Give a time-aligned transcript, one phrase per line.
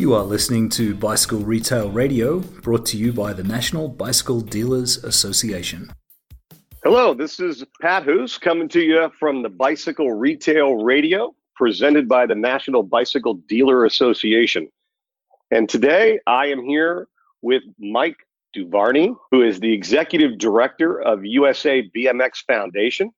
[0.00, 5.04] You are listening to Bicycle Retail Radio, brought to you by the National Bicycle Dealers
[5.04, 5.92] Association.
[6.82, 12.24] Hello, this is Pat Hus coming to you from the Bicycle Retail Radio, presented by
[12.24, 14.70] the National Bicycle Dealer Association.
[15.50, 17.06] And today I am here
[17.42, 18.26] with Mike
[18.56, 23.12] Duvarney, who is the Executive Director of USA BMX Foundation.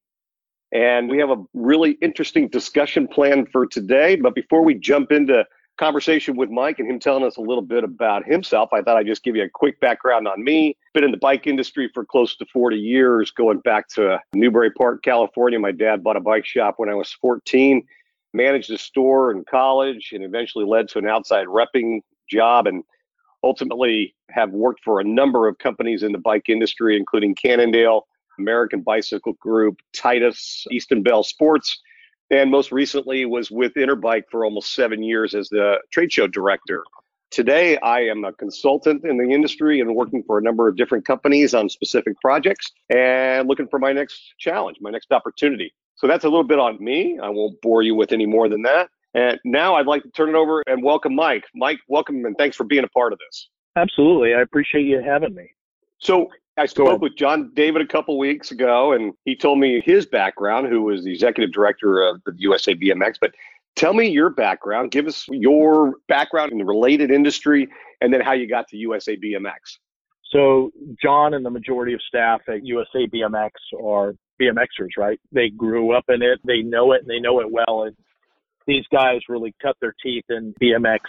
[0.73, 4.17] And we have a really interesting discussion planned for today.
[4.17, 5.45] But before we jump into
[5.77, 9.07] conversation with Mike and him telling us a little bit about himself, I thought I'd
[9.07, 10.77] just give you a quick background on me.
[10.93, 15.03] Been in the bike industry for close to 40 years, going back to Newbury Park,
[15.03, 15.59] California.
[15.59, 17.85] My dad bought a bike shop when I was 14,
[18.33, 22.67] managed a store in college, and eventually led to an outside repping job.
[22.67, 22.83] And
[23.43, 28.07] ultimately have worked for a number of companies in the bike industry, including Cannondale,
[28.39, 31.81] American Bicycle Group, Titus, Easton Bell Sports,
[32.33, 36.83] and most recently was with Interbike for almost seven years as the trade show director.
[37.29, 41.05] Today, I am a consultant in the industry and working for a number of different
[41.05, 45.73] companies on specific projects and looking for my next challenge, my next opportunity.
[45.95, 47.19] So that's a little bit on me.
[47.21, 48.89] I won't bore you with any more than that.
[49.13, 51.43] And now I'd like to turn it over and welcome Mike.
[51.53, 53.49] Mike, welcome and thanks for being a part of this.
[53.75, 54.33] Absolutely.
[54.33, 55.51] I appreciate you having me.
[55.99, 60.05] So I spoke with John David a couple weeks ago, and he told me his
[60.05, 63.15] background, who was the executive director of the USA BMX.
[63.19, 63.33] But
[63.75, 64.91] tell me your background.
[64.91, 67.67] Give us your background in the related industry,
[68.01, 69.79] and then how you got to USA BMX.
[70.29, 73.51] So John and the majority of staff at USA BMX
[73.83, 75.19] are BMXers, right?
[75.31, 77.83] They grew up in it, they know it, and they know it well.
[77.83, 77.95] And
[78.67, 80.99] these guys really cut their teeth in BMX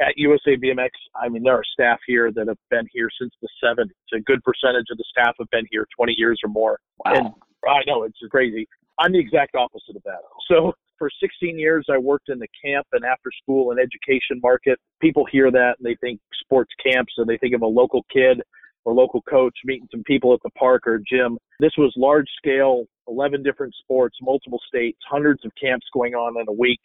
[0.00, 3.48] at USA BMX, I mean, there are staff here that have been here since the
[3.64, 3.90] 70s.
[4.14, 6.78] A good percentage of the staff have been here 20 years or more.
[7.04, 7.12] Wow.
[7.14, 7.26] And
[7.68, 8.66] I know it's crazy.
[9.00, 10.18] I'm the exact opposite of that.
[10.48, 14.78] So for 16 years, I worked in the camp and after school and education market.
[15.00, 18.42] People hear that and they think sports camps and they think of a local kid
[18.84, 21.38] or local coach meeting some people at the park or gym.
[21.60, 26.48] This was large scale, 11 different sports, multiple states, hundreds of camps going on in
[26.48, 26.80] a week.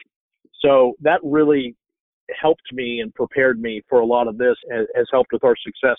[0.62, 1.75] So that really
[2.39, 5.97] helped me and prepared me for a lot of this, has helped with our success.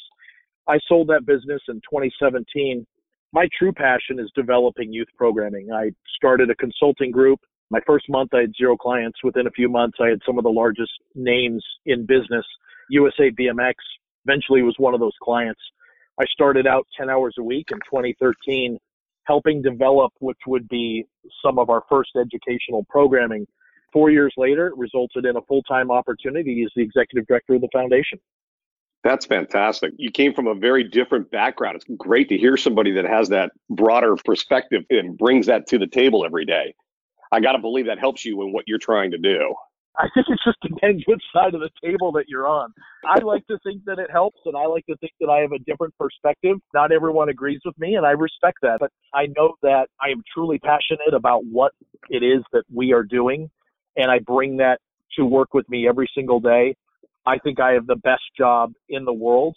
[0.67, 2.87] I sold that business in 2017.
[3.33, 5.73] My true passion is developing youth programming.
[5.73, 7.41] I started a consulting group.
[7.71, 9.19] My first month, I had zero clients.
[9.25, 12.45] Within a few months, I had some of the largest names in business.
[12.91, 13.75] USA BMX
[14.27, 15.61] eventually was one of those clients.
[16.21, 18.79] I started out 10 hours a week in 2013,
[19.25, 21.05] helping develop which would be
[21.45, 23.47] some of our first educational programming
[23.95, 27.63] four years later, it resulted in a full time opportunity as the executive director of
[27.63, 28.19] the foundation.
[29.05, 29.93] That's fantastic.
[29.97, 31.77] You came from a very different background.
[31.77, 35.87] It's great to hear somebody that has that broader perspective and brings that to the
[35.87, 36.75] table every day.
[37.31, 39.55] I got to believe that helps you in what you're trying to do.
[39.97, 42.73] I think it just depends which side of the table that you're on.
[43.07, 45.53] I like to think that it helps, and I like to think that I have
[45.53, 46.57] a different perspective.
[46.73, 48.79] Not everyone agrees with me, and I respect that.
[48.81, 51.73] But I know that I am truly passionate about what
[52.09, 53.51] it is that we are doing
[53.97, 54.81] and I bring that
[55.17, 56.75] to work with me every single day.
[57.27, 59.57] I think I have the best job in the world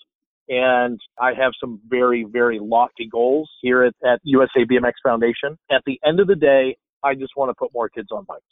[0.49, 5.57] and I have some very, very lofty goals here at, at USA BMX Foundation.
[5.71, 8.43] At the end of the day, I just want to put more kids on bikes.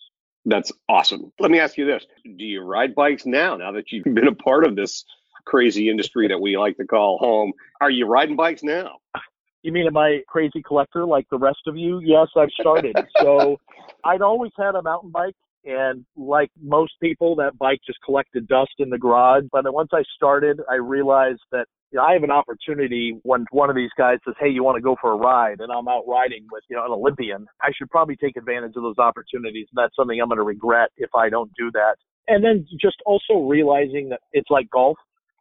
[0.46, 1.32] That's awesome.
[1.40, 2.06] Let me ask you this.
[2.24, 5.06] Do you ride bikes now, now that you've been a part of this
[5.46, 7.54] crazy industry that we like to call home?
[7.82, 8.98] Are you riding bikes now?
[9.64, 12.00] You mean am I crazy collector like the rest of you?
[12.04, 12.96] Yes, I've started.
[13.20, 13.58] so
[14.04, 18.72] I'd always had a mountain bike and like most people, that bike just collected dust
[18.80, 19.46] in the garage.
[19.52, 23.46] But then once I started, I realized that you know, I have an opportunity when
[23.52, 25.60] one of these guys says, Hey, you want to go for a ride?
[25.60, 27.48] And I'm out riding with, you know, an Olympian.
[27.62, 29.68] I should probably take advantage of those opportunities.
[29.72, 31.96] And that's something I'm going to regret if I don't do that.
[32.28, 34.98] And then just also realizing that it's like golf.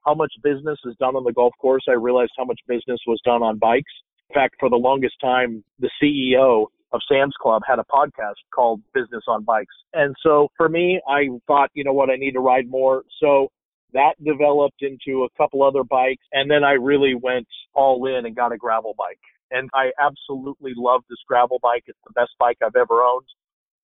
[0.07, 1.85] How much business is done on the golf course?
[1.89, 3.93] I realized how much business was done on bikes.
[4.31, 8.81] In fact, for the longest time, the CEO of Sam's Club had a podcast called
[8.95, 9.75] Business on Bikes.
[9.93, 13.03] And so for me, I thought, you know what, I need to ride more.
[13.21, 13.49] So
[13.93, 16.23] that developed into a couple other bikes.
[16.33, 19.19] And then I really went all in and got a gravel bike.
[19.51, 21.83] And I absolutely love this gravel bike.
[21.87, 23.27] It's the best bike I've ever owned.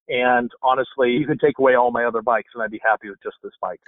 [0.09, 3.23] And honestly, you could take away all my other bikes and I'd be happy with
[3.23, 3.81] just this bike.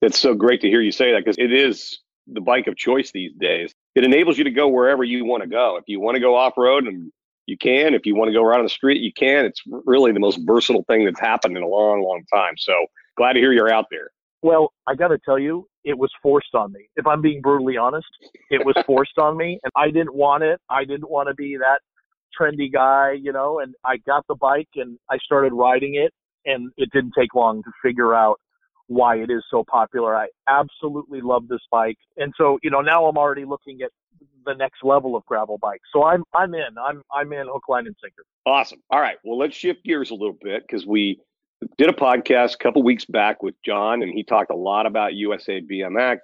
[0.00, 1.98] It's so great to hear you say that because it is
[2.28, 3.72] the bike of choice these days.
[3.96, 5.76] It enables you to go wherever you want to go.
[5.76, 7.10] If you want to go off road and
[7.48, 7.94] you can.
[7.94, 9.46] If you want to go around on the street, you can.
[9.46, 12.52] It's really the most versatile thing that's happened in a long, long time.
[12.58, 12.74] So
[13.16, 14.10] glad to hear you're out there.
[14.42, 16.88] Well, I got to tell you, it was forced on me.
[16.96, 18.06] If I'm being brutally honest,
[18.50, 20.60] it was forced on me, and I didn't want it.
[20.68, 21.80] I didn't want to be that
[22.38, 23.60] trendy guy, you know.
[23.60, 26.12] And I got the bike and I started riding it,
[26.44, 28.38] and it didn't take long to figure out
[28.88, 30.14] why it is so popular.
[30.14, 31.98] I absolutely love this bike.
[32.18, 33.90] And so, you know, now I'm already looking at
[34.48, 35.88] the next level of gravel bikes.
[35.92, 36.78] So I'm I'm in.
[36.82, 38.24] I'm I'm in hook, line, and sinker.
[38.46, 38.80] Awesome.
[38.90, 39.16] All right.
[39.24, 41.20] Well, let's shift gears a little bit because we
[41.76, 45.14] did a podcast a couple weeks back with John, and he talked a lot about
[45.14, 46.18] USA BMX.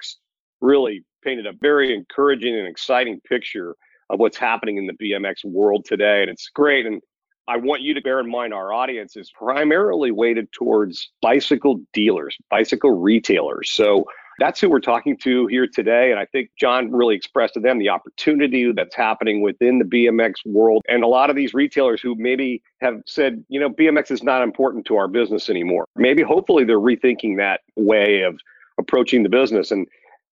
[0.61, 3.76] Really painted a very encouraging and exciting picture
[4.11, 6.87] of what's happening in the BMX world today, and it's great.
[6.87, 7.00] And
[7.47, 12.37] I want you to bear in mind our audience is primarily weighted towards bicycle dealers,
[12.50, 13.71] bicycle retailers.
[13.71, 14.06] So
[14.38, 16.10] that's who we're talking to here today.
[16.10, 20.34] And I think John really expressed to them the opportunity that's happening within the BMX
[20.44, 20.82] world.
[20.88, 24.42] And a lot of these retailers who maybe have said, you know, BMX is not
[24.42, 25.86] important to our business anymore.
[25.96, 28.38] Maybe hopefully they're rethinking that way of
[28.78, 29.70] approaching the business.
[29.70, 29.86] And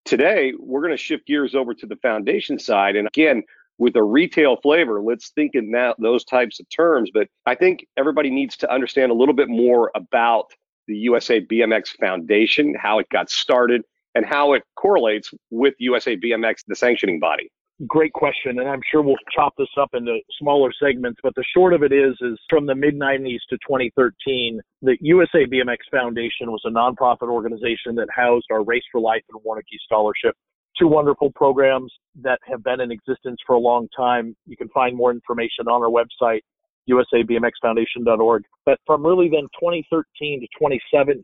[0.06, 2.96] today we're going to shift gears over to the foundation side.
[2.96, 3.44] And again,
[3.80, 7.10] with a retail flavor, let's think in that those types of terms.
[7.14, 10.52] But I think everybody needs to understand a little bit more about
[10.90, 13.84] the USA BMX Foundation, how it got started,
[14.16, 17.50] and how it correlates with USA BMX, the sanctioning body?
[17.88, 21.22] Great question, and I'm sure we'll chop this up into smaller segments.
[21.24, 25.46] But the short of it is, is from the mid 90s to 2013, the USA
[25.46, 30.36] BMX Foundation was a nonprofit organization that housed our Race for Life and Warnke Scholarship
[30.80, 31.92] two wonderful programs
[32.22, 34.36] that have been in existence for a long time.
[34.46, 36.42] You can find more information on our website,
[36.90, 38.44] usabmxfoundation.org.
[38.66, 41.24] But from really then 2013 to 2017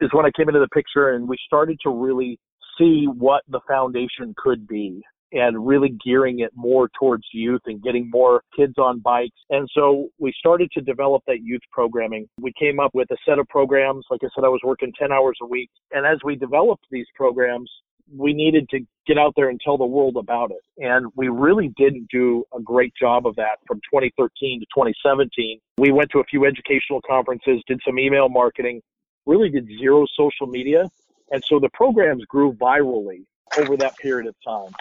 [0.00, 2.38] is when I came into the picture and we started to really
[2.78, 5.02] see what the foundation could be
[5.32, 9.36] and really gearing it more towards youth and getting more kids on bikes.
[9.50, 12.28] And so we started to develop that youth programming.
[12.40, 14.04] We came up with a set of programs.
[14.10, 15.70] Like I said, I was working 10 hours a week.
[15.92, 17.70] And as we developed these programs,
[18.14, 20.84] we needed to get out there and tell the world about it.
[20.84, 25.58] And we really didn't do a great job of that from 2013 to 2017.
[25.78, 28.82] We went to a few educational conferences, did some email marketing,
[29.26, 30.88] really did zero social media.
[31.30, 33.24] And so the programs grew virally
[33.58, 34.72] over that period of time.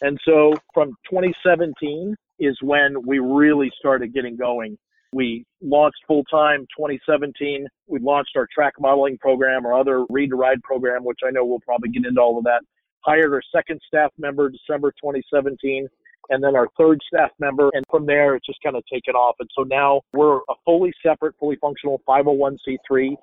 [0.00, 4.76] And so from 2017 is when we really started getting going.
[5.14, 7.66] We launched full time 2017.
[7.86, 11.44] We launched our track modeling program, our other read to ride program, which I know
[11.44, 12.62] we'll probably get into all of that
[13.04, 15.88] hired our second staff member December 2017
[16.30, 17.70] and then our third staff member.
[17.72, 19.36] And from there, it's just kind of taken off.
[19.40, 23.16] And so now we're a fully separate, fully functional 501c3.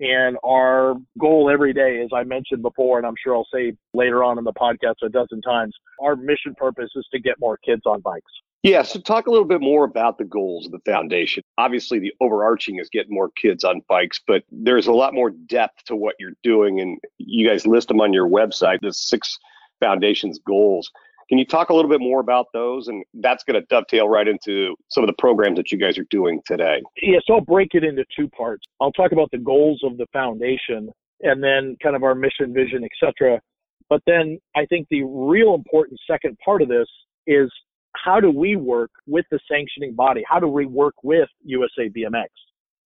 [0.00, 4.24] And our goal every day, as I mentioned before, and I'm sure I'll say later
[4.24, 7.82] on in the podcast a dozen times, our mission purpose is to get more kids
[7.86, 8.32] on bikes.
[8.62, 11.42] Yeah, so talk a little bit more about the goals of the foundation.
[11.58, 15.84] Obviously, the overarching is getting more kids on bikes, but there's a lot more depth
[15.86, 18.78] to what you're doing, and you guys list them on your website.
[18.80, 19.36] The six
[19.80, 20.90] foundation's goals.
[21.28, 22.86] Can you talk a little bit more about those?
[22.86, 26.06] And that's going to dovetail right into some of the programs that you guys are
[26.10, 26.82] doing today.
[27.00, 28.66] Yes, I'll break it into two parts.
[28.80, 30.88] I'll talk about the goals of the foundation
[31.22, 33.40] and then kind of our mission, vision, etc.
[33.88, 36.86] But then I think the real important second part of this
[37.26, 37.50] is
[37.94, 40.22] how do we work with the sanctioning body?
[40.28, 42.26] How do we work with USA BMX?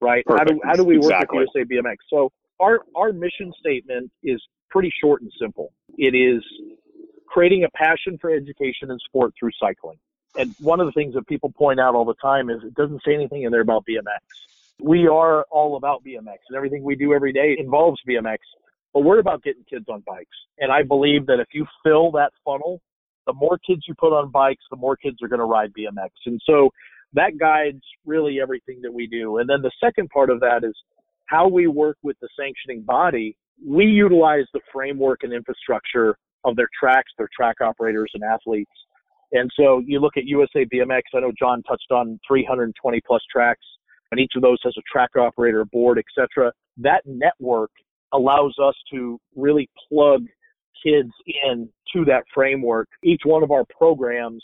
[0.01, 0.25] Right?
[0.27, 0.51] Perfect.
[0.51, 1.39] How do how do we work exactly.
[1.39, 1.97] with USA BMX?
[2.11, 2.31] So
[2.61, 5.73] our our mission statement is pretty short and simple.
[5.97, 6.43] It is
[7.27, 9.99] creating a passion for education and sport through cycling.
[10.39, 13.03] And one of the things that people point out all the time is it doesn't
[13.05, 14.21] say anything in there about BMX.
[14.81, 18.39] We are all about BMX and everything we do every day involves BMX,
[18.93, 20.37] but we're about getting kids on bikes.
[20.59, 22.83] And I believe that if you fill that funnel
[23.27, 26.11] the more kids you put on bikes, the more kids are going to ride BMX.
[26.27, 26.71] And so
[27.13, 29.39] that guides really everything that we do.
[29.39, 30.75] And then the second part of that is
[31.27, 33.37] how we work with the sanctioning body.
[33.65, 38.71] We utilize the framework and infrastructure of their tracks, their track operators and athletes.
[39.33, 43.65] And so you look at USA BMX, I know John touched on 320 plus tracks,
[44.13, 46.53] and each of those has a track operator, board, etc.
[46.77, 47.71] That network
[48.13, 50.27] allows us to really plug
[50.85, 51.11] kids
[51.45, 52.89] in to that framework.
[53.03, 54.43] Each one of our programs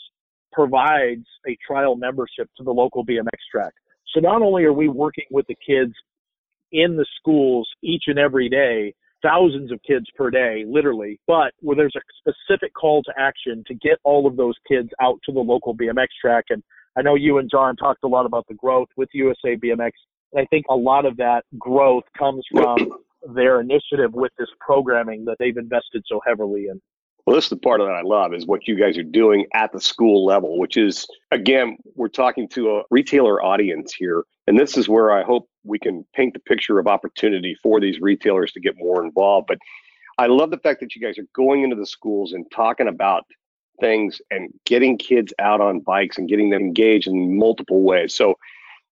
[0.51, 3.73] provides a trial membership to the local BMX track.
[4.13, 5.93] So not only are we working with the kids
[6.71, 11.75] in the schools each and every day, thousands of kids per day, literally, but where
[11.75, 15.39] there's a specific call to action to get all of those kids out to the
[15.39, 16.45] local BMX track.
[16.49, 16.61] And
[16.97, 19.91] I know you and John talked a lot about the growth with USA BMX.
[20.33, 22.77] And I think a lot of that growth comes from
[23.29, 26.81] their initiative with this programming that they've invested so heavily in.
[27.25, 29.71] Well, this is the part that I love is what you guys are doing at
[29.71, 34.25] the school level, which is, again, we're talking to a retailer audience here.
[34.45, 38.01] And this is where I hope we can paint the picture of opportunity for these
[38.01, 39.47] retailers to get more involved.
[39.47, 39.59] But
[40.17, 43.23] I love the fact that you guys are going into the schools and talking about
[43.79, 48.13] things and getting kids out on bikes and getting them engaged in multiple ways.
[48.13, 48.35] So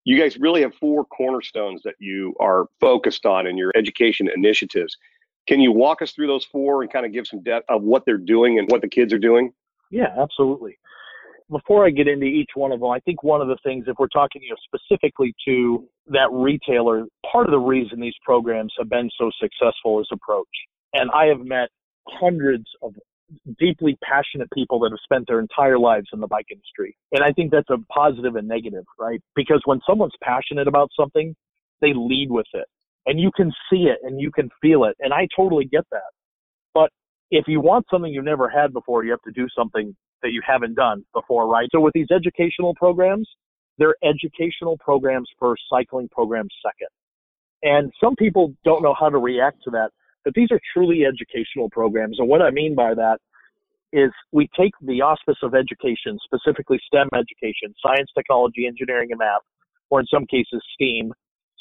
[0.04, 4.98] you guys really have four cornerstones that you are focused on in your education initiatives.
[5.48, 8.04] Can you walk us through those four and kind of give some depth of what
[8.06, 9.52] they're doing and what the kids are doing?
[9.92, 10.78] Yeah, absolutely.
[11.50, 13.98] Before I get into each one of them, I think one of the things, if
[14.00, 18.90] we're talking you know, specifically to that retailer, part of the reason these programs have
[18.90, 20.48] been so successful is approach.
[20.94, 21.70] And I have met
[22.08, 22.96] hundreds of
[23.60, 26.96] deeply passionate people that have spent their entire lives in the bike industry.
[27.12, 29.22] And I think that's a positive and negative, right?
[29.36, 31.36] Because when someone's passionate about something,
[31.82, 32.66] they lead with it.
[33.06, 34.96] And you can see it and you can feel it.
[35.00, 36.12] And I totally get that.
[36.74, 36.90] But
[37.32, 40.42] if you want something you've never had before, you have to do something that you
[40.46, 41.68] haven't done before, right?
[41.72, 43.28] So with these educational programs,
[43.78, 46.90] they're educational programs first, cycling programs second.
[47.64, 49.92] And some people don't know how to react to that,
[50.24, 52.20] but these are truly educational programs.
[52.20, 53.18] And what I mean by that
[53.94, 59.42] is we take the auspice of education, specifically STEM education, science, technology, engineering, and math,
[59.90, 61.12] or in some cases STEAM,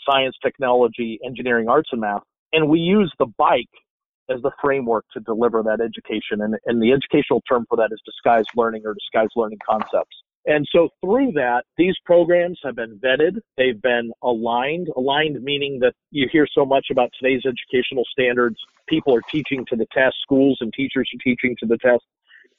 [0.08, 3.68] science, technology, engineering, arts, and math, and we use the bike
[4.30, 6.42] as the framework to deliver that education.
[6.42, 10.16] And, and the educational term for that is disguised learning or disguised learning concepts.
[10.46, 13.40] And so through that, these programs have been vetted.
[13.58, 14.88] They've been aligned.
[14.96, 18.56] Aligned meaning that you hear so much about today's educational standards.
[18.88, 20.16] People are teaching to the test.
[20.22, 22.04] Schools and teachers are teaching to the test.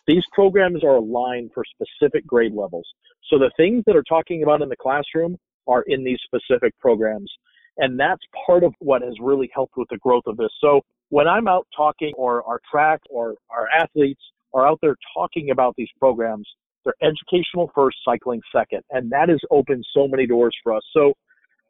[0.08, 2.88] These programs are aligned for specific grade levels.
[3.30, 7.32] So the things that are talking about in the classroom are in these specific programs.
[7.78, 10.52] And that's part of what has really helped with the growth of this.
[10.60, 14.22] So when I'm out talking or our track or our athletes
[14.54, 16.48] are out there talking about these programs,
[16.84, 18.82] they're educational first, cycling second.
[18.92, 20.84] And that has opened so many doors for us.
[20.94, 21.14] So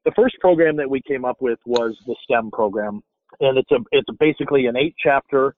[0.06, 3.01] the first program that we came up with was the STEM program.
[3.39, 5.56] And it's a it's basically an eight chapter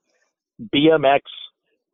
[0.74, 1.20] BMX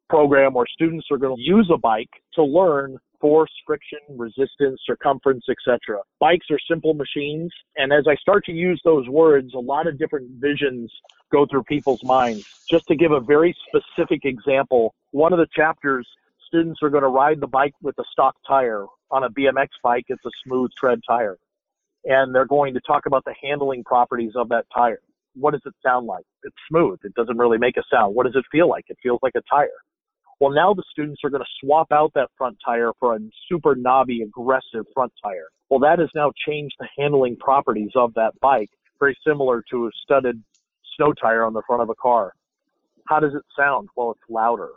[0.08, 5.44] program where students are going to use a bike to learn force, friction, resistance, circumference,
[5.48, 6.00] etc.
[6.18, 9.98] Bikes are simple machines, and as I start to use those words, a lot of
[9.98, 10.90] different visions
[11.30, 12.64] go through people's minds.
[12.68, 16.08] Just to give a very specific example, one of the chapters,
[16.50, 18.84] students are going to ride the bike with a stock tire.
[19.12, 21.38] On a BMX bike, it's a smooth tread tire.
[22.04, 25.00] And they're going to talk about the handling properties of that tire.
[25.34, 26.24] What does it sound like?
[26.42, 26.98] It's smooth.
[27.04, 28.14] It doesn't really make a sound.
[28.14, 28.84] What does it feel like?
[28.88, 29.68] It feels like a tire.
[30.40, 33.76] Well, now the students are going to swap out that front tire for a super
[33.76, 35.48] knobby, aggressive front tire.
[35.68, 39.90] Well, that has now changed the handling properties of that bike, very similar to a
[40.02, 40.42] studded
[40.96, 42.32] snow tire on the front of a car.
[43.06, 43.88] How does it sound?
[43.96, 44.70] Well, it's louder.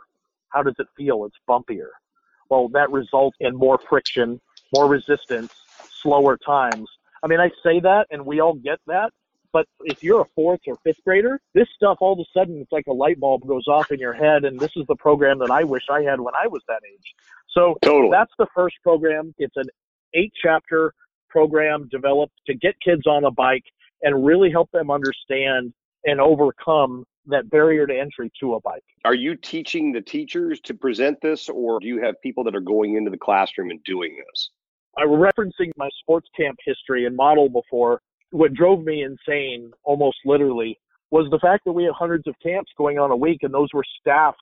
[0.54, 1.24] How does it feel?
[1.24, 1.88] It's bumpier.
[2.48, 4.40] Well, that results in more friction,
[4.74, 5.52] more resistance,
[5.90, 6.88] slower times.
[7.22, 9.10] I mean, I say that and we all get that,
[9.52, 12.72] but if you're a fourth or fifth grader, this stuff all of a sudden it's
[12.72, 15.50] like a light bulb goes off in your head, and this is the program that
[15.50, 17.14] I wish I had when I was that age.
[17.50, 18.10] So totally.
[18.10, 19.34] that's the first program.
[19.38, 19.68] It's an
[20.14, 20.92] eight chapter
[21.28, 23.64] program developed to get kids on a bike
[24.02, 25.72] and really help them understand
[26.04, 28.84] and overcome that barrier to entry to a bike.
[29.04, 32.60] Are you teaching the teachers to present this, or do you have people that are
[32.60, 34.50] going into the classroom and doing this?
[34.96, 38.00] I'm referencing my sports camp history and model before
[38.30, 40.78] what drove me insane, almost literally,
[41.10, 43.68] was the fact that we had hundreds of camps going on a week, and those
[43.72, 44.38] were staffed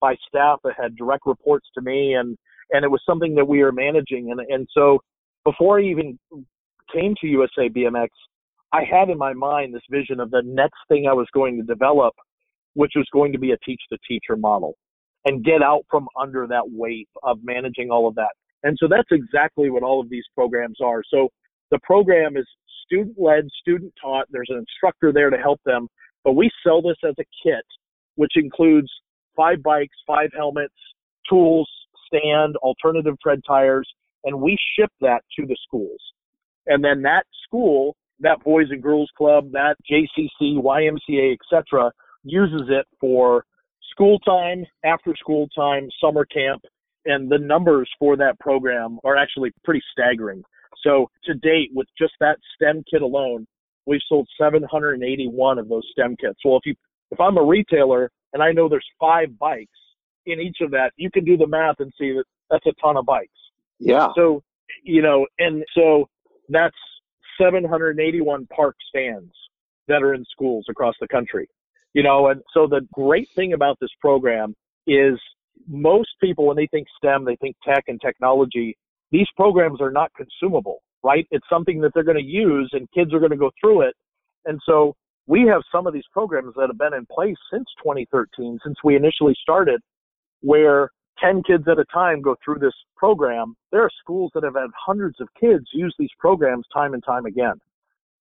[0.00, 2.36] by staff that had direct reports to me, and
[2.72, 5.00] and it was something that we were managing, and and so
[5.44, 6.18] before I even
[6.92, 8.08] came to USA BMX,
[8.72, 11.62] I had in my mind this vision of the next thing I was going to
[11.62, 12.14] develop,
[12.76, 14.74] which was going to be a teach the teacher model,
[15.24, 18.32] and get out from under that weight of managing all of that.
[18.62, 21.02] And so that's exactly what all of these programs are.
[21.10, 21.28] So
[21.70, 22.46] the program is
[22.84, 24.26] student led, student taught.
[24.30, 25.88] There's an instructor there to help them.
[26.22, 27.64] But we sell this as a kit,
[28.16, 28.88] which includes
[29.34, 30.74] five bikes, five helmets,
[31.28, 31.68] tools,
[32.06, 33.88] stand, alternative tread tires,
[34.24, 36.00] and we ship that to the schools.
[36.66, 41.90] And then that school, that Boys and Girls Club, that JCC, YMCA, etc.,
[42.26, 43.44] uses it for
[43.90, 46.62] school time, after school time, summer camp,
[47.04, 50.42] and the numbers for that program are actually pretty staggering.
[50.82, 53.46] So to date, with just that STEM kit alone,
[53.86, 56.40] we've sold 781 of those STEM kits.
[56.44, 56.74] Well, if you
[57.10, 59.78] if I'm a retailer and I know there's five bikes
[60.26, 62.96] in each of that, you can do the math and see that that's a ton
[62.96, 63.30] of bikes.
[63.78, 64.08] Yeah.
[64.16, 64.42] So
[64.82, 66.08] you know, and so
[66.48, 66.76] that's
[67.40, 69.32] 781 park stands
[69.88, 71.48] that are in schools across the country.
[71.96, 74.54] You know, and so the great thing about this program
[74.86, 75.18] is
[75.66, 78.76] most people when they think STEM, they think tech and technology
[79.10, 81.26] these programs are not consumable, right?
[81.30, 83.94] It's something that they're going to use and kids are going to go through it.
[84.44, 84.94] And so
[85.26, 88.94] we have some of these programs that have been in place since 2013, since we
[88.94, 89.80] initially started,
[90.42, 93.54] where 10 kids at a time go through this program.
[93.72, 97.24] There are schools that have had hundreds of kids use these programs time and time
[97.24, 97.54] again.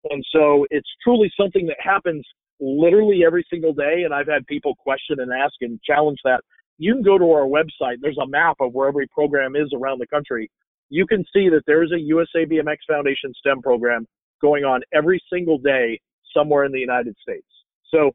[0.10, 2.26] And so it's truly something that happens
[2.60, 4.04] literally every single day.
[4.04, 6.42] And I've had people question and ask and challenge that.
[6.78, 7.98] You can go to our website.
[8.02, 10.50] There's a map of where every program is around the country.
[10.90, 14.06] You can see that there is a USA BMX Foundation STEM program
[14.42, 16.00] going on every single day
[16.36, 17.48] somewhere in the United States.
[17.94, 18.12] So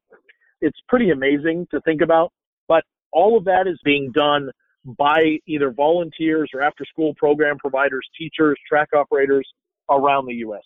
[0.60, 2.32] it's pretty amazing to think about.
[2.68, 4.50] But all of that is being done
[4.84, 9.46] by either volunteers or after school program providers, teachers, track operators
[9.90, 10.62] around the U.S.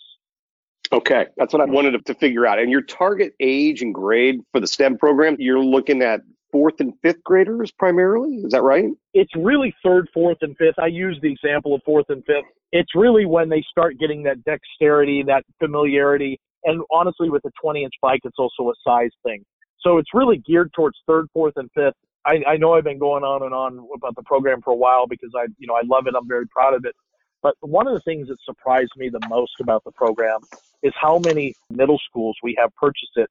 [0.94, 2.60] Okay, that's what I wanted to figure out.
[2.60, 6.20] And your target age and grade for the STEM program, you're looking at
[6.52, 8.36] fourth and fifth graders primarily.
[8.36, 8.86] Is that right?
[9.12, 10.76] It's really third, fourth, and fifth.
[10.80, 12.44] I use the example of fourth and fifth.
[12.70, 16.38] It's really when they start getting that dexterity, that familiarity.
[16.62, 19.44] And honestly, with the 20 inch bike, it's also a size thing.
[19.80, 21.94] So it's really geared towards third, fourth, and fifth.
[22.24, 25.08] I, I know I've been going on and on about the program for a while
[25.08, 26.14] because I, you know, I love it.
[26.16, 26.94] I'm very proud of it.
[27.42, 30.38] But one of the things that surprised me the most about the program
[30.84, 33.28] is how many middle schools we have purchased it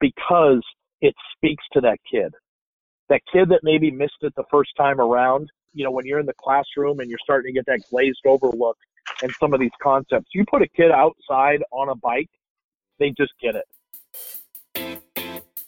[0.00, 0.62] because
[1.00, 2.34] it speaks to that kid.
[3.08, 6.26] That kid that maybe missed it the first time around, you know, when you're in
[6.26, 8.76] the classroom and you're starting to get that glazed over look
[9.22, 12.30] and some of these concepts, you put a kid outside on a bike,
[12.98, 13.64] they just get it.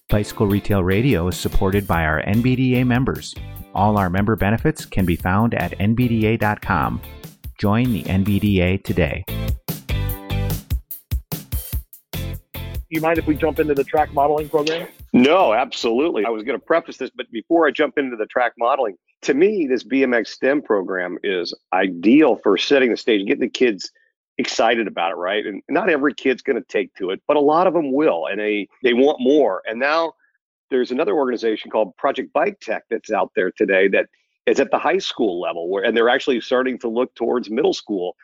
[0.08, 3.34] Bicycle Retail Radio is supported by our NBDA members.
[3.74, 7.00] All our member benefits can be found at nbda.com.
[7.56, 9.24] Join the NBDA today.
[12.90, 14.88] You mind if we jump into the track modeling program?
[15.12, 16.24] No, absolutely.
[16.24, 19.34] I was going to preface this, but before I jump into the track modeling, to
[19.34, 23.92] me, this BMX STEM program is ideal for setting the stage, getting the kids
[24.38, 25.46] excited about it, right?
[25.46, 28.26] And not every kid's going to take to it, but a lot of them will,
[28.26, 29.62] and they they want more.
[29.68, 30.14] And now
[30.70, 34.06] there's another organization called Project Bike Tech that's out there today that
[34.46, 37.74] is at the high school level, where and they're actually starting to look towards middle
[37.74, 38.16] school.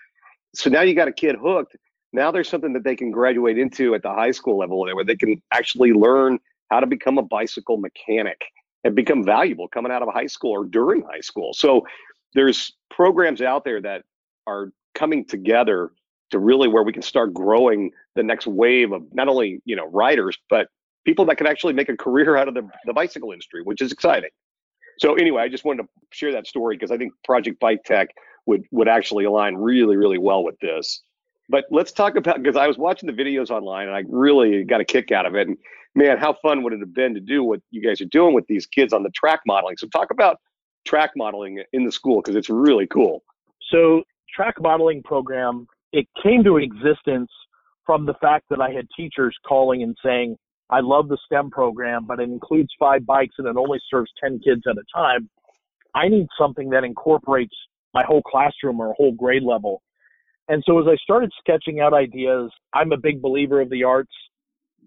[0.56, 1.76] So now you got a kid hooked.
[2.16, 5.16] Now there's something that they can graduate into at the high school level where they
[5.16, 6.38] can actually learn
[6.70, 8.40] how to become a bicycle mechanic
[8.84, 11.52] and become valuable coming out of high school or during high school.
[11.52, 11.86] So
[12.32, 14.04] there's programs out there that
[14.46, 15.90] are coming together
[16.30, 19.86] to really where we can start growing the next wave of not only you know
[19.90, 20.68] riders but
[21.04, 23.92] people that can actually make a career out of the, the bicycle industry which is
[23.92, 24.30] exciting
[24.98, 28.08] so anyway i just wanted to share that story because i think project bike tech
[28.46, 31.02] would would actually align really really well with this
[31.48, 34.80] but let's talk about because i was watching the videos online and i really got
[34.80, 35.56] a kick out of it and
[35.94, 38.46] man how fun would it have been to do what you guys are doing with
[38.48, 40.38] these kids on the track modeling so talk about
[40.84, 43.22] track modeling in the school because it's really cool
[43.70, 44.02] so
[44.34, 47.30] track modeling program it came to existence
[47.86, 50.36] from the fact that I had teachers calling and saying,
[50.68, 54.40] I love the STEM program, but it includes five bikes and it only serves 10
[54.40, 55.30] kids at a time.
[55.94, 57.54] I need something that incorporates
[57.94, 59.80] my whole classroom or whole grade level.
[60.48, 64.12] And so as I started sketching out ideas, I'm a big believer of the arts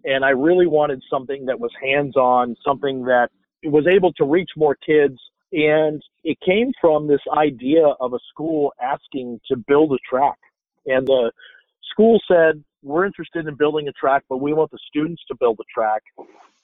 [0.05, 3.29] and I really wanted something that was hands on, something that
[3.63, 5.17] was able to reach more kids.
[5.51, 10.37] And it came from this idea of a school asking to build a track.
[10.85, 11.31] And the
[11.91, 15.59] school said, we're interested in building a track, but we want the students to build
[15.59, 16.01] a track.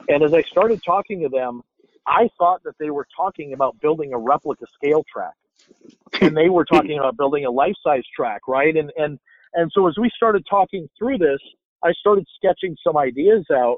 [0.07, 1.61] And as I started talking to them,
[2.07, 5.33] I thought that they were talking about building a replica scale track.
[6.21, 8.75] And they were talking about building a life size track, right?
[8.75, 9.19] And and
[9.53, 11.39] and so as we started talking through this,
[11.83, 13.77] I started sketching some ideas out.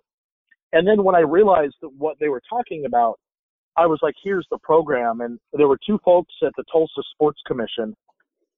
[0.73, 3.19] And then when I realized that what they were talking about,
[3.77, 5.21] I was like, here's the program.
[5.21, 7.95] And there were two folks at the Tulsa Sports Commission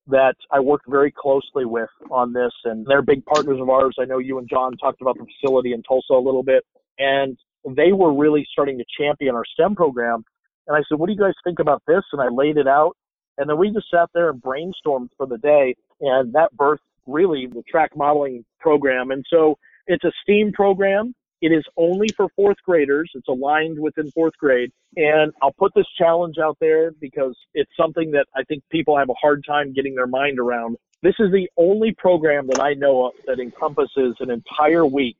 [0.07, 3.95] that I worked very closely with on this, and they're big partners of ours.
[3.99, 6.63] I know you and John talked about the facility in Tulsa a little bit,
[6.97, 7.37] and
[7.75, 10.23] they were really starting to champion our STEM program.
[10.67, 12.03] And I said, What do you guys think about this?
[12.11, 12.95] And I laid it out.
[13.39, 17.47] And then we just sat there and brainstormed for the day, and that birthed really
[17.47, 19.11] the track modeling program.
[19.11, 21.15] And so it's a STEAM program.
[21.41, 23.09] It is only for fourth graders.
[23.15, 24.71] It's aligned within fourth grade.
[24.97, 29.09] And I'll put this challenge out there because it's something that I think people have
[29.09, 30.75] a hard time getting their mind around.
[31.01, 35.17] This is the only program that I know of that encompasses an entire week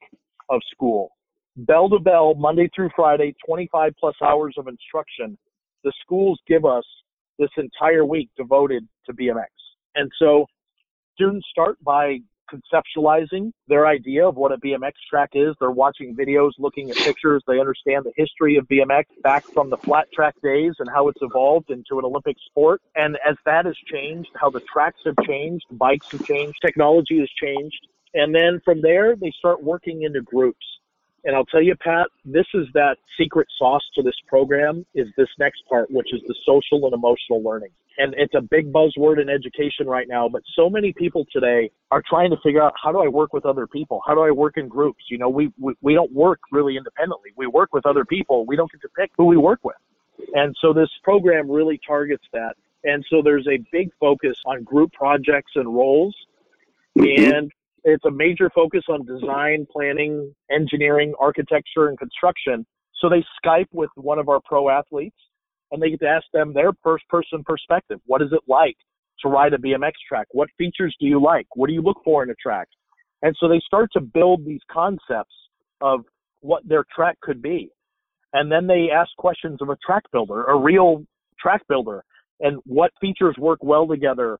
[0.50, 1.12] of school.
[1.56, 5.38] Bell to bell, Monday through Friday, 25 plus hours of instruction.
[5.86, 6.84] The schools give us
[7.40, 9.48] this entire week devoted to BMX.
[9.96, 10.46] And so
[11.16, 15.56] students start by conceptualizing their idea of what a BMX track is.
[15.60, 17.44] They're watching videos, looking at pictures.
[17.48, 21.22] They understand the history of BMX back from the flat track days and how it's
[21.22, 22.82] evolved into an Olympic sport.
[22.96, 27.30] And as that has changed, how the tracks have changed, bikes have changed, technology has
[27.42, 27.88] changed.
[28.14, 30.66] And then from there, they start working into groups.
[31.26, 35.28] And I'll tell you, Pat, this is that secret sauce to this program is this
[35.38, 37.72] next part, which is the social and emotional learning.
[37.98, 42.02] And it's a big buzzword in education right now, but so many people today are
[42.08, 44.02] trying to figure out how do I work with other people?
[44.08, 45.04] How do I work in groups?
[45.10, 47.32] You know, we, we, we don't work really independently.
[47.36, 48.46] We work with other people.
[48.46, 49.76] We don't get to pick who we work with.
[50.34, 52.56] And so this program really targets that.
[52.86, 56.16] And so there's a big focus on group projects and roles.
[56.98, 57.34] Mm-hmm.
[57.34, 57.52] And
[57.84, 62.66] it's a major focus on design, planning, engineering, architecture, and construction.
[63.02, 65.16] So they Skype with one of our pro athletes
[65.72, 68.00] and they get to ask them their first person perspective.
[68.06, 68.76] What is it like
[69.22, 70.28] to ride a BMX track?
[70.32, 71.48] What features do you like?
[71.56, 72.68] What do you look for in a track?
[73.22, 75.34] And so they start to build these concepts
[75.82, 76.02] of
[76.42, 77.70] what their track could be.
[78.34, 81.04] And then they ask questions of a track builder, a real
[81.40, 82.04] track builder,
[82.40, 84.38] and what features work well together.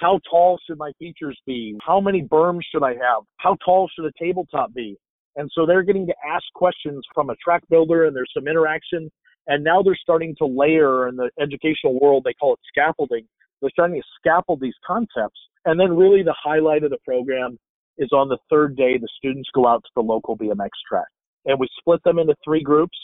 [0.00, 1.76] How tall should my features be?
[1.82, 3.22] How many berms should I have?
[3.36, 4.96] How tall should a tabletop be?
[5.36, 9.10] And so they're getting to ask questions from a track builder and there's some interaction.
[9.46, 13.26] And now they're starting to layer in the educational world, they call it scaffolding.
[13.60, 15.38] They're starting to scaffold these concepts.
[15.66, 17.58] And then really the highlight of the program
[17.98, 21.08] is on the third day, the students go out to the local BMX track.
[21.44, 22.96] And we split them into three groups.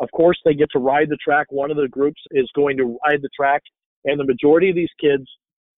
[0.00, 1.48] Of course, they get to ride the track.
[1.50, 3.62] One of the groups is going to ride the track,
[4.04, 5.26] and the majority of these kids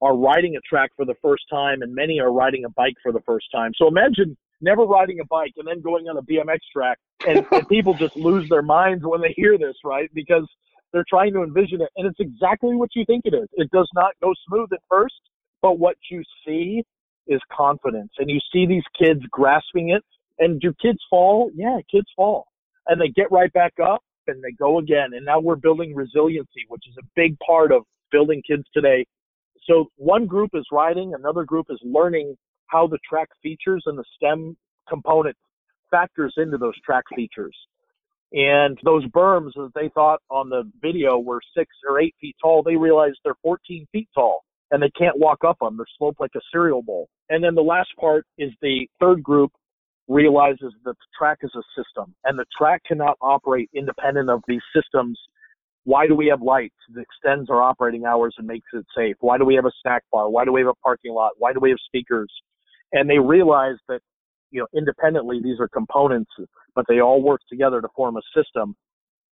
[0.03, 3.13] are riding a track for the first time, and many are riding a bike for
[3.13, 3.73] the first time.
[3.77, 7.69] So imagine never riding a bike and then going on a BMX track, and, and
[7.69, 10.11] people just lose their minds when they hear this, right?
[10.15, 10.49] Because
[10.93, 13.49] they're trying to envision it, and it's exactly what you think it is.
[13.53, 15.21] It does not go smooth at first,
[15.63, 16.83] but what you see
[17.27, 20.03] is confidence, and you see these kids grasping it.
[20.43, 21.51] And do kids fall?
[21.55, 22.47] Yeah, kids fall,
[22.87, 25.11] and they get right back up and they go again.
[25.13, 29.07] And now we're building resiliency, which is a big part of building kids today.
[29.71, 34.05] So one group is riding, another group is learning how the track features and the
[34.17, 34.57] STEM
[34.89, 35.37] component
[35.91, 37.57] factors into those track features.
[38.33, 42.63] And those berms that they thought on the video were six or eight feet tall,
[42.63, 45.77] they realized they're 14 feet tall and they can't walk up them.
[45.77, 47.09] They're sloped like a cereal bowl.
[47.29, 49.53] And then the last part is the third group
[50.07, 54.63] realizes that the track is a system and the track cannot operate independent of these
[54.75, 55.19] systems.
[55.85, 59.17] Why do we have lights that extends our operating hours and makes it safe?
[59.21, 60.29] Why do we have a snack bar?
[60.29, 61.33] Why do we have a parking lot?
[61.39, 62.31] Why do we have speakers?
[62.93, 64.01] And they realize that,
[64.51, 66.31] you know, independently, these are components,
[66.75, 68.77] but they all work together to form a system.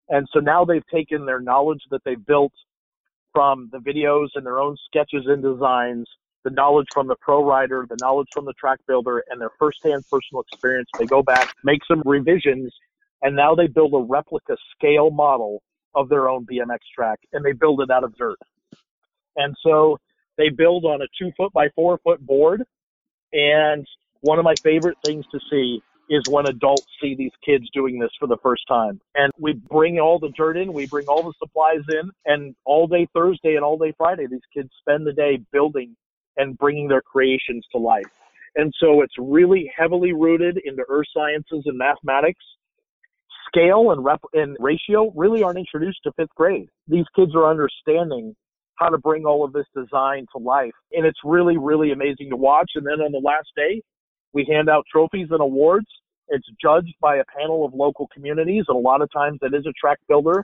[0.10, 2.54] And so now they've taken their knowledge that they've built
[3.34, 6.08] from the videos and their own sketches and designs
[6.44, 10.04] the knowledge from the pro rider, the knowledge from the track builder, and their firsthand
[10.10, 10.88] personal experience.
[10.98, 12.74] They go back, make some revisions,
[13.22, 15.62] and now they build a replica scale model
[15.98, 18.38] of their own BMX track, and they build it out of dirt.
[19.36, 19.98] And so
[20.38, 22.64] they build on a two foot by four foot board.
[23.34, 23.86] And
[24.22, 28.12] one of my favorite things to see is when adults see these kids doing this
[28.20, 29.02] for the first time.
[29.16, 32.88] And we bring all the dirt in, we bring all the supplies in, and all
[32.88, 35.96] day Thursday and all day Friday, these kids spend the day building
[36.38, 38.06] and bringing their creations to life.
[38.56, 42.44] And so it's really heavily rooted into earth sciences and mathematics.
[43.48, 46.70] Scale and, rep- and ratio really aren't introduced to fifth grade.
[46.88, 48.36] These kids are understanding
[48.76, 50.74] how to bring all of this design to life.
[50.92, 52.72] And it's really, really amazing to watch.
[52.76, 53.82] And then on the last day,
[54.34, 55.88] we hand out trophies and awards.
[56.30, 59.66] It's judged by a panel of local communities, and a lot of times that is
[59.66, 60.44] a track builder.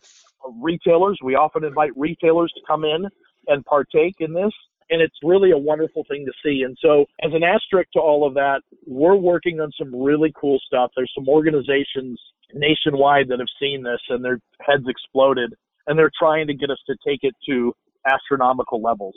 [0.62, 3.06] Retailers, we often invite retailers to come in
[3.48, 4.54] and partake in this
[4.90, 6.64] and it's really a wonderful thing to see.
[6.64, 10.60] And so, as an asterisk to all of that, we're working on some really cool
[10.66, 10.92] stuff.
[10.96, 12.20] There's some organizations
[12.54, 15.54] nationwide that have seen this and their heads exploded,
[15.88, 17.74] and they're trying to get us to take it to
[18.08, 19.16] astronomical levels.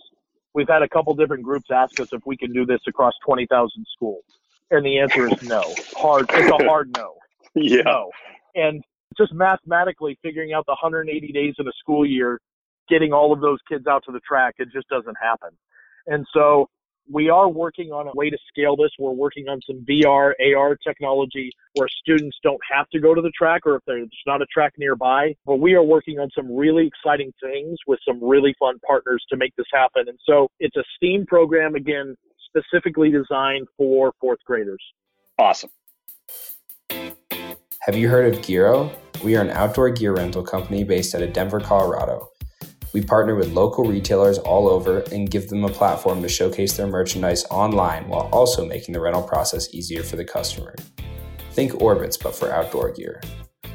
[0.54, 3.86] We've had a couple different groups ask us if we can do this across 20,000
[3.94, 4.24] schools,
[4.70, 5.62] and the answer is no.
[5.96, 6.26] Hard.
[6.32, 7.14] It's a hard no.
[7.58, 7.82] Yeah.
[7.86, 8.10] No.
[8.54, 8.84] And
[9.16, 12.38] just mathematically figuring out the 180 days in a school year
[12.88, 14.54] getting all of those kids out to the track.
[14.58, 15.50] It just doesn't happen.
[16.06, 16.68] And so
[17.10, 18.90] we are working on a way to scale this.
[18.98, 23.30] We're working on some VR, AR technology where students don't have to go to the
[23.30, 25.34] track or if there's not a track nearby.
[25.44, 29.36] But we are working on some really exciting things with some really fun partners to
[29.36, 30.08] make this happen.
[30.08, 32.16] And so it's a STEAM program, again,
[32.48, 34.82] specifically designed for fourth graders.
[35.38, 35.70] Awesome.
[36.90, 38.92] Have you heard of Gearo?
[39.22, 42.30] We are an outdoor gear rental company based out of Denver, Colorado.
[42.96, 46.86] We partner with local retailers all over and give them a platform to showcase their
[46.86, 50.74] merchandise online while also making the rental process easier for the customer.
[51.50, 53.20] Think Orbitz, but for outdoor gear.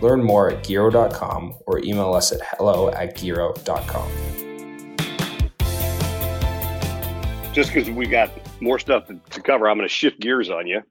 [0.01, 4.11] Learn more at Gearo.com or email us at hello at Gearo.com.
[7.53, 10.81] Just because we got more stuff to cover, I'm going to shift gears on you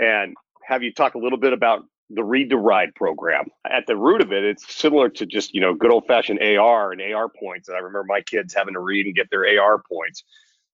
[0.00, 0.34] and
[0.66, 3.46] have you talk a little bit about the Read to Ride program.
[3.70, 6.92] At the root of it, it's similar to just, you know, good old fashioned AR
[6.92, 7.68] and AR points.
[7.68, 10.24] And I remember my kids having to read and get their AR points.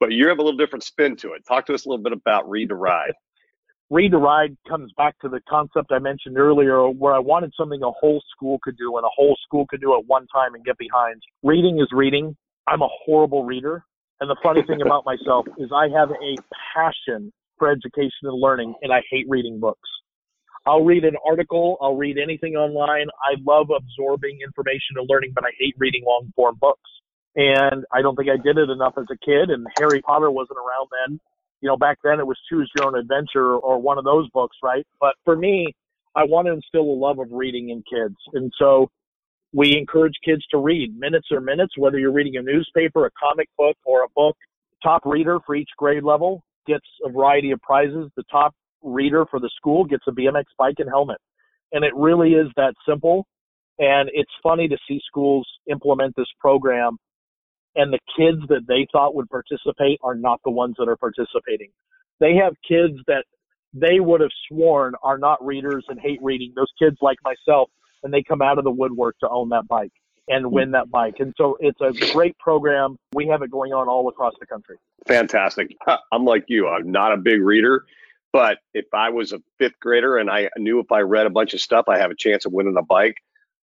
[0.00, 1.44] But you have a little different spin to it.
[1.46, 3.12] Talk to us a little bit about Read to Ride.
[3.90, 7.82] Read to Ride comes back to the concept I mentioned earlier where I wanted something
[7.82, 10.64] a whole school could do and a whole school could do at one time and
[10.64, 11.22] get behind.
[11.42, 12.36] Reading is reading.
[12.66, 13.84] I'm a horrible reader.
[14.20, 16.36] And the funny thing about myself is I have a
[16.74, 19.88] passion for education and learning and I hate reading books.
[20.68, 23.06] I'll read an article, I'll read anything online.
[23.24, 26.90] I love absorbing information and learning, but I hate reading long form books.
[27.36, 30.58] And I don't think I did it enough as a kid and Harry Potter wasn't
[30.58, 31.20] around then
[31.60, 34.56] you know, back then it was choose your own adventure or one of those books,
[34.62, 34.86] right?
[35.00, 35.74] But for me,
[36.14, 38.16] I want to instill a love of reading in kids.
[38.32, 38.90] And so
[39.52, 43.48] we encourage kids to read minutes or minutes, whether you're reading a newspaper, a comic
[43.56, 44.36] book, or a book.
[44.82, 48.10] Top reader for each grade level gets a variety of prizes.
[48.16, 51.18] The top reader for the school gets a BMX bike and helmet.
[51.72, 53.26] And it really is that simple.
[53.78, 56.98] And it's funny to see schools implement this program
[57.78, 61.70] and the kids that they thought would participate are not the ones that are participating.
[62.18, 63.24] They have kids that
[63.72, 66.52] they would have sworn are not readers and hate reading.
[66.56, 67.70] Those kids like myself,
[68.02, 69.92] and they come out of the woodwork to own that bike
[70.26, 70.52] and hmm.
[70.52, 71.14] win that bike.
[71.20, 72.96] And so it's a great program.
[73.14, 74.76] We have it going on all across the country.
[75.06, 75.76] Fantastic.
[76.12, 76.66] I'm like you.
[76.66, 77.84] I'm not a big reader,
[78.32, 81.54] but if I was a fifth grader and I knew if I read a bunch
[81.54, 83.16] of stuff, I have a chance of winning a bike,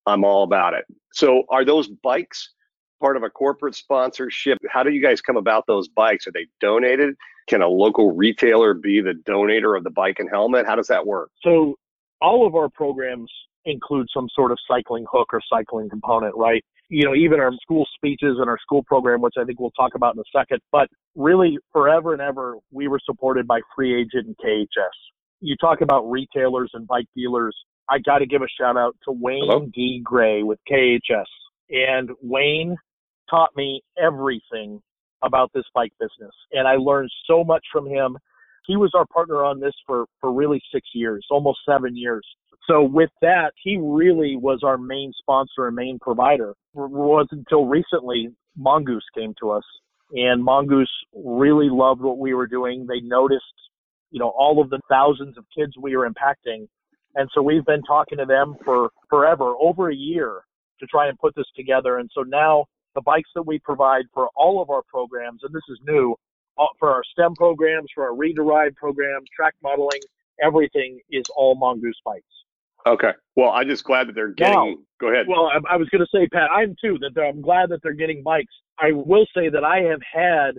[0.06, 0.86] I'm all about it.
[1.14, 2.52] So are those bikes
[3.00, 4.58] part of a corporate sponsorship?
[4.70, 6.28] How do you guys come about those bikes?
[6.28, 7.16] Are they donated?
[7.48, 10.66] Can a local retailer be the donator of the bike and helmet?
[10.66, 11.30] How does that work?
[11.44, 11.76] So,
[12.22, 13.30] all of our programs
[13.66, 16.64] include some sort of cycling hook or cycling component, right?
[16.90, 19.96] You know, even our school speeches and our school program, which I think we'll talk
[19.96, 20.62] about in a second.
[20.72, 24.96] But really, forever and ever, we were supported by Free Agent and KHS.
[25.42, 27.56] You talk about retailers and bike dealers.
[27.90, 29.68] I got to give a shout out to Wayne Hello?
[29.74, 30.02] D.
[30.04, 31.26] Gray with KHS.
[31.70, 32.78] And Wayne
[33.30, 34.82] taught me everything
[35.24, 36.34] about this bike business.
[36.52, 38.18] And I learned so much from him.
[38.68, 42.26] He was our partner on this for, for really six years, almost seven years.
[42.68, 46.54] So with that, he really was our main sponsor and main provider.
[46.76, 49.64] Wasn't until recently Mongoose came to us
[50.12, 52.86] and Mongoose really loved what we were doing.
[52.86, 53.44] They noticed,
[54.12, 56.68] you know, all of the thousands of kids we were impacting.
[57.16, 60.42] And so we've been talking to them for forever, over a year
[60.80, 61.98] to try and put this together.
[61.98, 65.64] And so now the bikes that we provide for all of our programs, and this
[65.70, 66.16] is new,
[66.80, 70.02] for our STEM programs, for our Read to Ride program, track modeling,
[70.42, 72.26] everything is all Mongoose bikes.
[72.88, 73.12] Okay.
[73.36, 74.54] Well, I'm just glad that they're getting.
[74.54, 75.26] Now, go ahead.
[75.28, 76.98] Well, I, I was going to say, Pat, I'm too.
[77.00, 78.54] That I'm glad that they're getting bikes.
[78.80, 80.52] I will say that I have had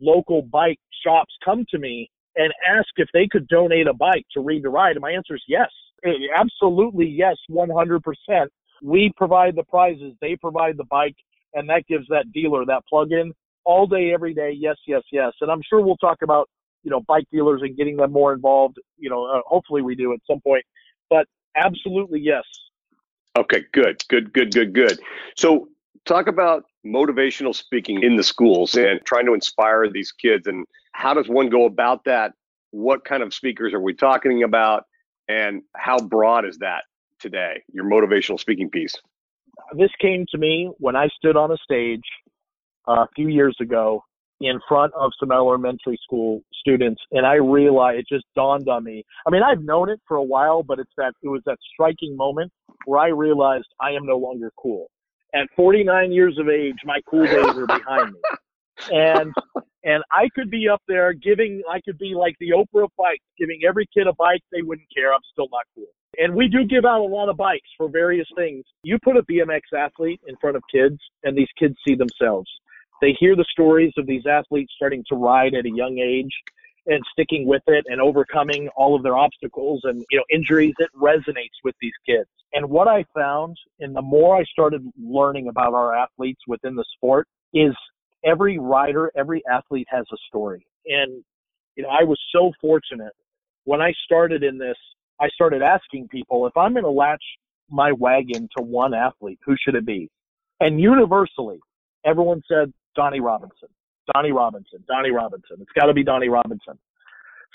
[0.00, 4.40] local bike shops come to me and ask if they could donate a bike to
[4.40, 5.68] Read to Ride, and my answer is yes,
[6.36, 8.00] absolutely yes, 100%.
[8.82, 11.14] We provide the prizes, they provide the bike,
[11.54, 13.32] and that gives that dealer that plug-in
[13.64, 14.52] all day, every day.
[14.56, 15.32] Yes, yes, yes.
[15.40, 16.48] And I'm sure we'll talk about
[16.82, 18.78] you know bike dealers and getting them more involved.
[18.98, 20.64] You know, uh, hopefully we do at some point.
[21.08, 22.44] But absolutely yes.
[23.36, 24.98] Okay, good, good, good, good, good.
[25.36, 25.68] So
[26.04, 31.14] talk about motivational speaking in the schools and trying to inspire these kids and how
[31.14, 32.32] does one go about that
[32.70, 34.84] what kind of speakers are we talking about
[35.28, 36.82] and how broad is that
[37.18, 38.94] today your motivational speaking piece
[39.76, 42.02] this came to me when I stood on a stage
[42.86, 44.04] uh, a few years ago
[44.40, 49.04] in front of some elementary school students, and I realized it just dawned on me.
[49.26, 52.16] I mean, I've known it for a while, but it's that it was that striking
[52.16, 52.52] moment
[52.86, 54.88] where I realized I am no longer cool.
[55.34, 58.20] At 49 years of age, my cool days are behind me,
[58.92, 59.32] and
[59.84, 61.62] and I could be up there giving.
[61.70, 64.40] I could be like the Oprah of bikes, giving every kid a bike.
[64.50, 65.12] They wouldn't care.
[65.12, 65.86] I'm still not cool.
[66.16, 68.64] And we do give out a lot of bikes for various things.
[68.82, 72.48] You put a BMX athlete in front of kids, and these kids see themselves.
[73.00, 76.32] They hear the stories of these athletes starting to ride at a young age
[76.86, 80.74] and sticking with it and overcoming all of their obstacles and you know injuries.
[80.78, 82.28] It resonates with these kids.
[82.52, 86.84] And what i found and the more i started learning about our athletes within the
[86.96, 87.74] sport is
[88.24, 90.66] every rider every athlete has a story.
[90.86, 91.24] And
[91.76, 93.12] you know i was so fortunate.
[93.64, 94.76] When i started in this
[95.20, 97.22] I started asking people if I'm going to latch
[97.70, 100.10] my wagon to one athlete, who should it be?
[100.60, 101.60] And universally,
[102.04, 103.68] everyone said Donny Robinson,
[104.12, 105.56] Donny Robinson, Donny Robinson.
[105.60, 106.78] It's got to be Donny Robinson.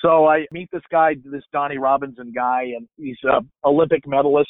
[0.01, 4.49] So I meet this guy, this Donny Robinson guy, and he's a Olympic medalist,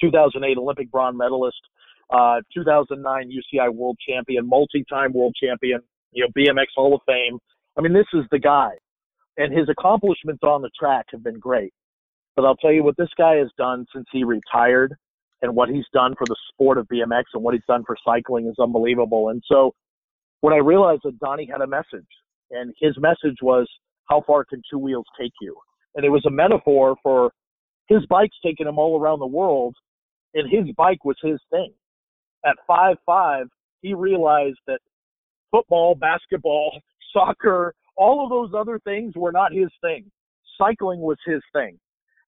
[0.00, 1.60] 2008 Olympic bronze medalist,
[2.10, 5.80] uh, 2009 UCI world champion, multi-time world champion,
[6.12, 7.38] you know, BMX Hall of Fame.
[7.76, 8.70] I mean, this is the guy,
[9.36, 11.72] and his accomplishments on the track have been great.
[12.34, 14.94] But I'll tell you what this guy has done since he retired
[15.42, 18.46] and what he's done for the sport of BMX and what he's done for cycling
[18.46, 19.30] is unbelievable.
[19.30, 19.74] And so
[20.40, 22.06] when I realized that Donny had a message
[22.50, 23.68] and his message was,
[24.08, 25.56] how far can two wheels take you?
[25.94, 27.30] And it was a metaphor for
[27.88, 29.74] his bike's taking him all around the world
[30.34, 31.72] and his bike was his thing.
[32.44, 33.46] At five five,
[33.82, 34.80] he realized that
[35.50, 36.80] football, basketball,
[37.12, 40.10] soccer, all of those other things were not his thing.
[40.58, 41.78] Cycling was his thing.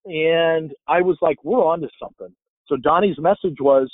[0.05, 2.35] And I was like, we're on to something.
[2.67, 3.91] So Donny's message was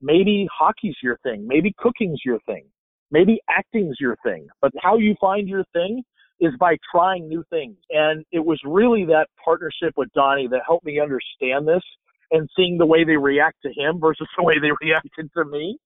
[0.00, 2.64] maybe hockey's your thing, maybe cooking's your thing,
[3.10, 4.48] maybe acting's your thing.
[4.60, 6.02] But how you find your thing
[6.40, 7.76] is by trying new things.
[7.90, 11.82] And it was really that partnership with Donny that helped me understand this
[12.32, 15.78] and seeing the way they react to him versus the way they reacted to me.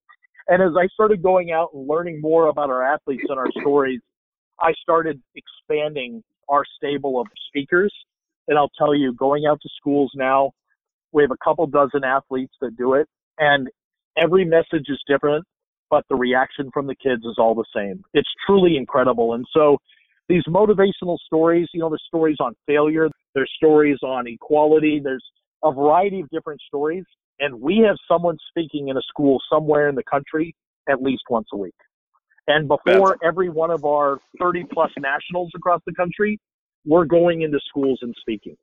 [0.49, 4.01] And as I started going out and learning more about our athletes and our stories,
[4.61, 7.93] I started expanding our stable of speakers.
[8.49, 10.53] And I'll tell you, going out to schools now,
[11.17, 13.69] we have a couple dozen athletes that do it, and
[14.19, 15.45] every message is different,
[15.89, 18.05] but the reaction from the kids is all the same.
[18.13, 19.33] It's truly incredible.
[19.33, 19.79] And so
[20.29, 25.25] these motivational stories, you know, there's stories on failure, there's stories on equality, there's
[25.65, 27.05] a variety of different stories.
[27.41, 30.55] And we have someone speaking in a school somewhere in the country
[30.87, 31.75] at least once a week.
[32.47, 36.39] And before every one of our 30 plus nationals across the country,
[36.85, 38.57] we're going into schools and speaking.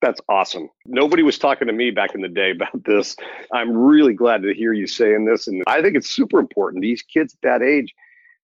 [0.00, 0.68] That's awesome.
[0.86, 3.16] Nobody was talking to me back in the day about this.
[3.52, 5.46] I'm really glad to hear you saying this.
[5.46, 6.82] And I think it's super important.
[6.82, 7.94] These kids at that age,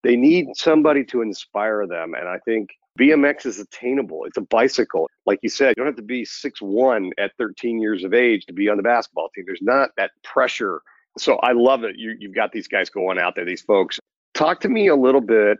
[0.02, 2.14] they need somebody to inspire them.
[2.14, 4.24] And I think BMX is attainable.
[4.24, 5.08] It's a bicycle.
[5.26, 8.46] Like you said, you don't have to be six one at 13 years of age
[8.46, 9.44] to be on the basketball team.
[9.46, 10.80] There's not that pressure.
[11.18, 11.96] So I love it.
[11.96, 13.98] You, you've got these guys going out there, these folks.
[14.34, 15.58] Talk to me a little bit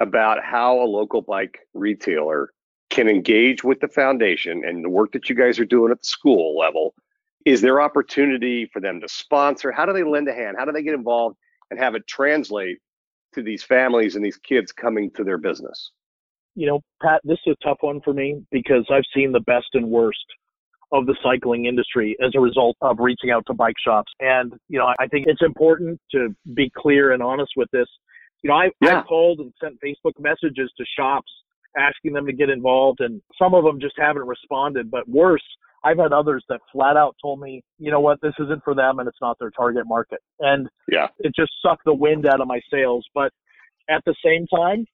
[0.00, 2.50] about how a local bike retailer
[2.90, 6.06] can engage with the foundation and the work that you guys are doing at the
[6.06, 6.94] school level.
[7.46, 9.72] Is there opportunity for them to sponsor?
[9.72, 10.56] How do they lend a hand?
[10.58, 11.36] How do they get involved
[11.70, 12.78] and have it translate
[13.34, 15.92] to these families and these kids coming to their business?
[16.56, 19.68] You know, Pat, this is a tough one for me because I've seen the best
[19.74, 20.18] and worst
[20.92, 24.12] of the cycling industry as a result of reaching out to bike shops.
[24.18, 27.86] And, you know, I think it's important to be clear and honest with this.
[28.42, 28.98] You know, I, yeah.
[28.98, 31.30] I've called and sent Facebook messages to shops
[31.76, 34.90] asking them to get involved, and some of them just haven't responded.
[34.90, 35.42] But worse,
[35.84, 38.98] I've had others that flat out told me, you know what, this isn't for them
[38.98, 40.20] and it's not their target market.
[40.38, 43.06] And yeah, it just sucked the wind out of my sails.
[43.14, 43.32] But
[43.88, 44.84] at the same time,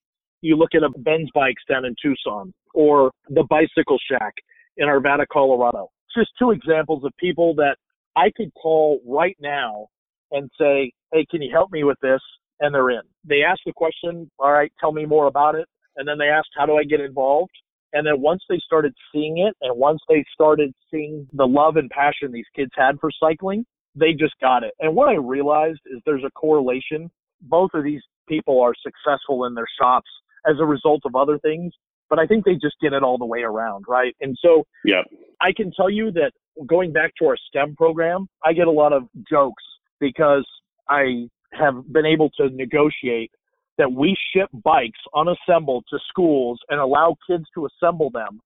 [0.42, 4.34] you look at a Ben's bikes down in Tucson or the Bicycle Shack
[4.76, 5.90] in Arvada, Colorado.
[6.06, 7.76] It's just two examples of people that
[8.14, 9.88] I could call right now
[10.30, 12.20] and say, Hey, can you help me with this?
[12.60, 13.02] And they're in.
[13.24, 15.66] They ask the question, All right, tell me more about it.
[15.96, 17.52] And then they asked, How do I get involved?
[17.92, 21.88] And then once they started seeing it and once they started seeing the love and
[21.90, 24.74] passion these kids had for cycling, they just got it.
[24.80, 27.10] And what I realized is there's a correlation.
[27.42, 30.10] Both of these people are successful in their shops
[30.46, 31.72] as a result of other things
[32.08, 34.14] but I think they just get it all the way around, right?
[34.20, 35.02] And so yeah.
[35.40, 36.32] I can tell you that
[36.66, 39.62] going back to our STEM program, I get a lot of jokes
[40.00, 40.46] because
[40.88, 43.30] I have been able to negotiate
[43.78, 48.40] that we ship bikes unassembled to schools and allow kids to assemble them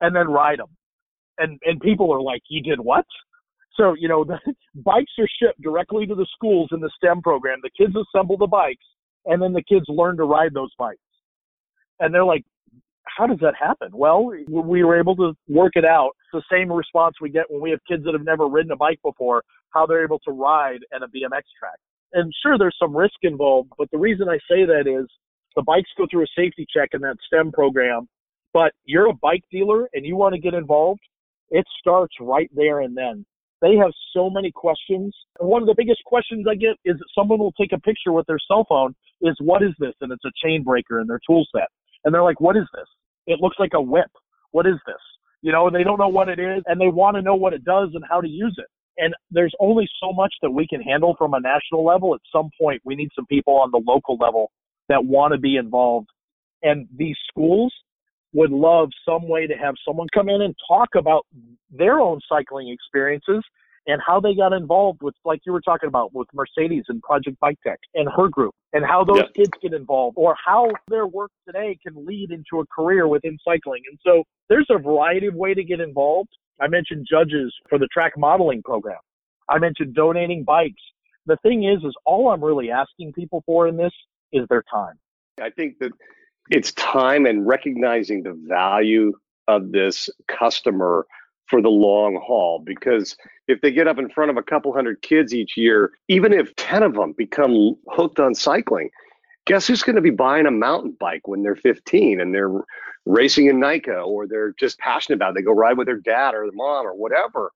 [0.00, 0.70] and then ride them.
[1.38, 3.04] And and people are like, "You did what?"
[3.76, 4.38] So, you know, the
[4.74, 7.58] bikes are shipped directly to the schools in the STEM program.
[7.62, 8.84] The kids assemble the bikes
[9.26, 10.98] and then the kids learn to ride those bikes.
[12.00, 12.44] And they're like,
[13.04, 13.90] how does that happen?
[13.92, 16.10] Well, we were able to work it out.
[16.32, 18.76] It's the same response we get when we have kids that have never ridden a
[18.76, 21.78] bike before, how they're able to ride at a BMX track.
[22.14, 25.06] And sure, there's some risk involved, but the reason I say that is
[25.56, 28.08] the bikes go through a safety check in that STEM program.
[28.52, 31.00] But you're a bike dealer and you want to get involved,
[31.50, 33.26] it starts right there and then.
[33.60, 35.14] They have so many questions.
[35.40, 38.26] And one of the biggest questions I get is someone will take a picture with
[38.26, 39.94] their cell phone is what is this?
[40.00, 41.68] And it's a chain breaker in their tool set.
[42.04, 42.86] And they're like, what is this?
[43.26, 44.10] It looks like a whip.
[44.52, 44.96] What is this?
[45.42, 47.54] You know, and they don't know what it is and they want to know what
[47.54, 48.66] it does and how to use it.
[48.96, 52.14] And there's only so much that we can handle from a national level.
[52.14, 54.50] At some point, we need some people on the local level
[54.88, 56.08] that want to be involved.
[56.62, 57.72] And these schools
[58.32, 61.26] would love some way to have someone come in and talk about
[61.70, 63.42] their own cycling experiences
[63.86, 67.38] and how they got involved with, like you were talking about, with Mercedes and Project
[67.40, 71.30] Bike Tech and her group, and how those kids get involved, or how their work
[71.46, 73.82] today can lead into a career within cycling.
[73.90, 76.30] And so there's a variety of way to get involved.
[76.60, 78.98] I mentioned judges for the track modeling program.
[79.48, 80.82] I mentioned donating bikes.
[81.26, 83.92] The thing is, is all I'm really asking people for in this
[84.32, 84.98] is their time.
[85.40, 85.92] I think that
[86.50, 89.12] it's time and recognizing the value
[89.48, 91.06] of this customer
[91.48, 93.16] for the long haul because
[93.48, 96.54] if they get up in front of a couple hundred kids each year, even if
[96.56, 98.90] 10 of them become hooked on cycling,
[99.46, 102.52] guess who's going to be buying a mountain bike when they're 15 and they're
[103.06, 105.34] racing in NICA or they're just passionate about it?
[105.36, 107.52] They go ride with their dad or their mom or whatever.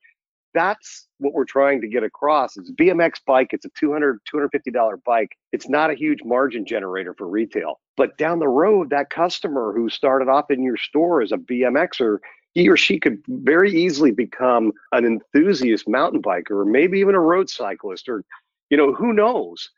[0.55, 2.57] That's what we're trying to get across.
[2.57, 3.49] It's a BMX bike.
[3.53, 5.37] It's a $200, $250 bike.
[5.53, 7.81] It's not a huge margin generator for retail.
[7.97, 12.19] But down the road, that customer who started off in your store as a BMXer
[12.55, 17.21] he or she could very easily become an enthusiast mountain biker or maybe even a
[17.21, 18.25] road cyclist or
[18.71, 19.71] you know who knows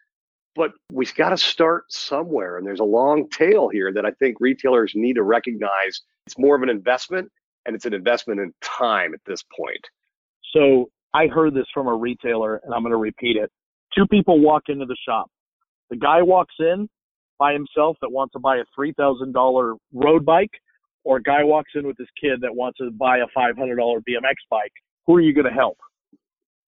[0.61, 4.37] but we've got to start somewhere and there's a long tail here that i think
[4.41, 6.03] retailers need to recognize.
[6.27, 7.31] It's more of an investment
[7.65, 9.87] and it's an investment in time at this point.
[10.53, 13.51] So i heard this from a retailer and i'm going to repeat it.
[13.97, 15.31] Two people walk into the shop.
[15.89, 16.91] The guy walks in
[17.39, 20.53] by himself that wants to buy a $3000 road bike
[21.05, 24.35] or a guy walks in with his kid that wants to buy a $500 BMX
[24.51, 24.75] bike,
[25.07, 25.79] who are you going to help?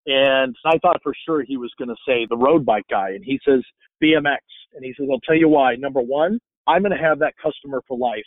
[0.06, 3.10] And I thought for sure he was going to say the road bike guy.
[3.10, 3.62] And he says
[4.02, 4.38] BMX.
[4.74, 5.76] And he says, I'll tell you why.
[5.76, 8.24] Number one, I'm going to have that customer for life.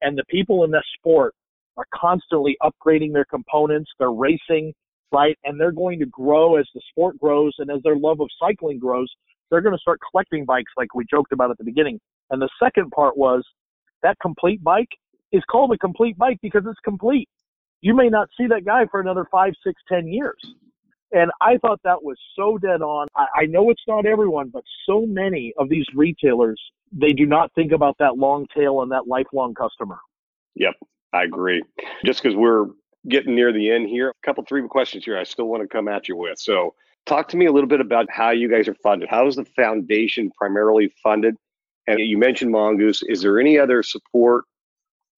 [0.00, 1.34] And the people in this sport
[1.76, 3.90] are constantly upgrading their components.
[3.98, 4.74] They're racing,
[5.12, 5.38] right?
[5.44, 8.78] And they're going to grow as the sport grows and as their love of cycling
[8.78, 9.08] grows.
[9.50, 12.00] They're going to start collecting bikes like we joked about at the beginning.
[12.30, 13.44] And the second part was
[14.02, 14.88] that complete bike
[15.30, 17.28] is called a complete bike because it's complete.
[17.80, 20.38] You may not see that guy for another five, six, ten years.
[21.12, 23.06] And I thought that was so dead on.
[23.14, 26.60] I, I know it's not everyone, but so many of these retailers,
[26.90, 29.98] they do not think about that long tail and that lifelong customer.
[30.54, 30.74] Yep,
[31.12, 31.62] I agree.
[32.04, 32.66] Just because we're
[33.08, 35.88] getting near the end here, a couple, three questions here I still want to come
[35.88, 36.38] at you with.
[36.38, 39.08] So, talk to me a little bit about how you guys are funded.
[39.08, 41.36] How is the foundation primarily funded?
[41.88, 43.02] And you mentioned Mongoose.
[43.02, 44.44] Is there any other support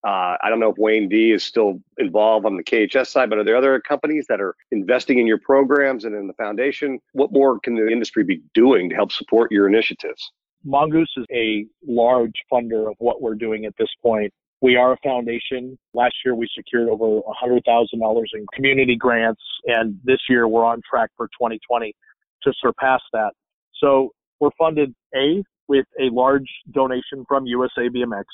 [0.05, 3.39] uh, I don't know if Wayne D is still involved on the KHS side, but
[3.39, 7.01] are there other companies that are investing in your programs and in the foundation?
[7.13, 10.31] What more can the industry be doing to help support your initiatives?
[10.65, 14.33] Mongoose is a large funder of what we're doing at this point.
[14.61, 15.79] We are a foundation.
[15.95, 21.11] Last year we secured over $100,000 in community grants, and this year we're on track
[21.17, 21.95] for 2020
[22.43, 23.33] to surpass that.
[23.79, 28.25] So we're funded A, with a large donation from USA BMX,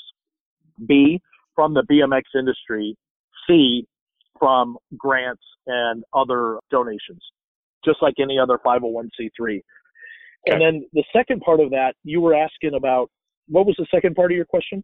[0.85, 1.21] B,
[1.55, 2.95] from the BMX industry,
[3.47, 3.85] C
[4.39, 7.21] from grants and other donations,
[7.85, 9.29] just like any other 501c3.
[9.39, 9.61] Okay.
[10.47, 13.09] And then the second part of that, you were asking about
[13.47, 14.83] what was the second part of your question?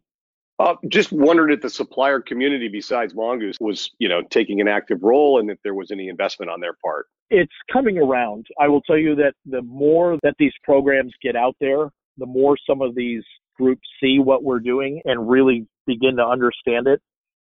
[0.60, 5.02] Uh, just wondered if the supplier community besides Mongoose was, you know, taking an active
[5.02, 7.06] role and if there was any investment on their part.
[7.30, 8.46] It's coming around.
[8.60, 12.56] I will tell you that the more that these programs get out there, the more
[12.68, 13.22] some of these
[13.56, 17.00] groups see what we're doing and really begin to understand it,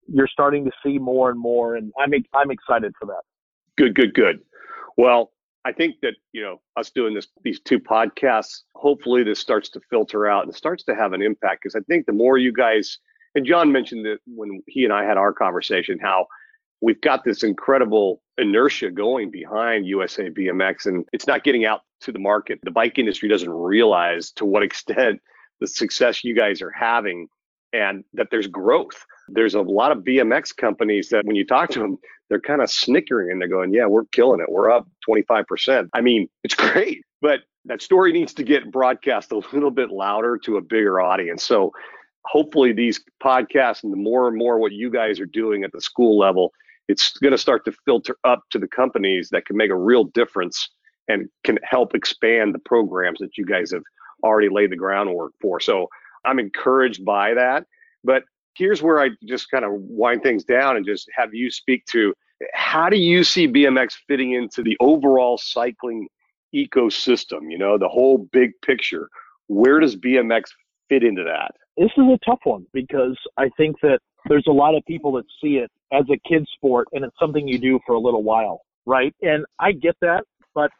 [0.07, 3.23] you're starting to see more and more, and I'm I'm excited for that.
[3.77, 4.41] Good, good, good.
[4.97, 5.33] Well,
[5.65, 9.81] I think that you know us doing this these two podcasts, hopefully this starts to
[9.91, 12.99] filter out and starts to have an impact because I think the more you guys
[13.35, 16.27] and John mentioned that when he and I had our conversation, how
[16.81, 22.13] we've got this incredible inertia going behind USA BMX and it's not getting out to
[22.13, 22.61] the market.
[22.63, 25.21] The bike industry doesn't realize to what extent
[25.61, 27.29] the success you guys are having
[27.77, 29.05] and that there's growth.
[29.29, 31.99] There's a lot of BMX companies that when you talk to them,
[32.29, 34.51] they're kind of snickering and they're going, Yeah, we're killing it.
[34.51, 35.89] We're up 25%.
[35.93, 40.39] I mean, it's great, but that story needs to get broadcast a little bit louder
[40.39, 41.43] to a bigger audience.
[41.45, 41.73] So
[42.25, 45.81] hopefully, these podcasts and the more and more what you guys are doing at the
[45.81, 46.53] school level,
[46.89, 50.05] it's going to start to filter up to the companies that can make a real
[50.05, 50.71] difference
[51.09, 53.83] and can help expand the programs that you guys have
[54.23, 55.61] already laid the groundwork for.
[55.61, 55.89] So
[56.27, 57.67] I'm encouraged by that.
[58.05, 58.25] But
[58.57, 62.15] here's where I just kind of wind things down and just have you speak to
[62.53, 66.09] how do you see BMX fitting into the overall cycling
[66.55, 67.51] ecosystem?
[67.51, 69.09] You know, the whole big picture.
[69.49, 70.45] Where does BMX
[70.89, 71.53] fit into that?
[71.77, 75.25] This is a tough one because I think that there's a lot of people that
[75.43, 78.63] see it as a kid sport and it's something you do for a little while,
[78.87, 79.15] right?
[79.23, 80.25] And I get that,
[80.55, 80.71] but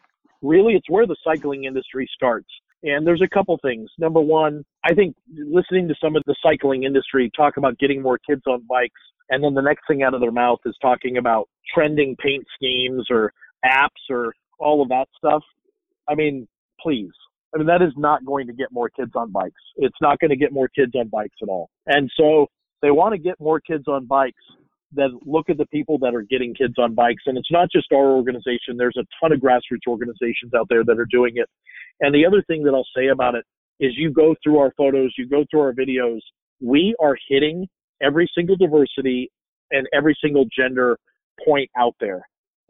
[0.43, 2.49] really it's where the cycling industry starts.
[2.83, 3.91] And there's a couple things.
[3.99, 8.19] Number one, I think listening to some of the cycling industry talk about getting more
[8.29, 9.01] kids on bikes,
[9.31, 13.07] and then the next thing out of their mouth is talking about trending paint schemes
[13.11, 13.33] or
[13.65, 15.43] apps or all of that stuff.
[16.09, 16.47] I mean,
[16.81, 17.11] please.
[17.55, 19.61] I mean, that is not going to get more kids on bikes.
[19.77, 21.71] It's not going to get more kids on bikes at all.
[21.87, 22.47] And so
[22.83, 24.43] they want to get more kids on bikes
[24.93, 27.25] then look at the people that are getting kids on bikes.
[27.27, 28.77] And it's not just our organization.
[28.77, 31.49] There's a ton of grassroots organizations out there that are doing it.
[32.01, 33.45] And the other thing that I'll say about it
[33.81, 36.21] is you go through our photos, you go through our videos,
[36.61, 37.69] we are hitting
[38.03, 39.31] every single diversity
[39.71, 40.99] and every single gender
[41.45, 42.23] point out there.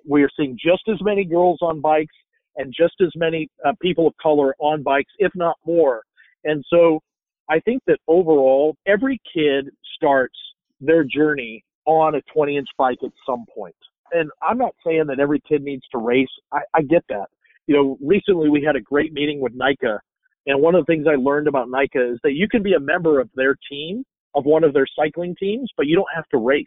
[0.09, 2.15] We are seeing just as many girls on bikes
[2.57, 6.03] and just as many uh, people of color on bikes, if not more.
[6.45, 7.01] And so
[7.49, 10.39] I think that overall, every kid starts
[10.81, 13.75] their journey on a 20 inch bike at some point.
[14.13, 16.29] And I'm not saying that every kid needs to race.
[16.53, 17.27] I, I get that.
[17.67, 20.01] You know, recently we had a great meeting with NICA.
[20.47, 22.81] And one of the things I learned about NICA is that you can be a
[22.81, 26.39] member of their team, of one of their cycling teams, but you don't have to
[26.39, 26.65] race.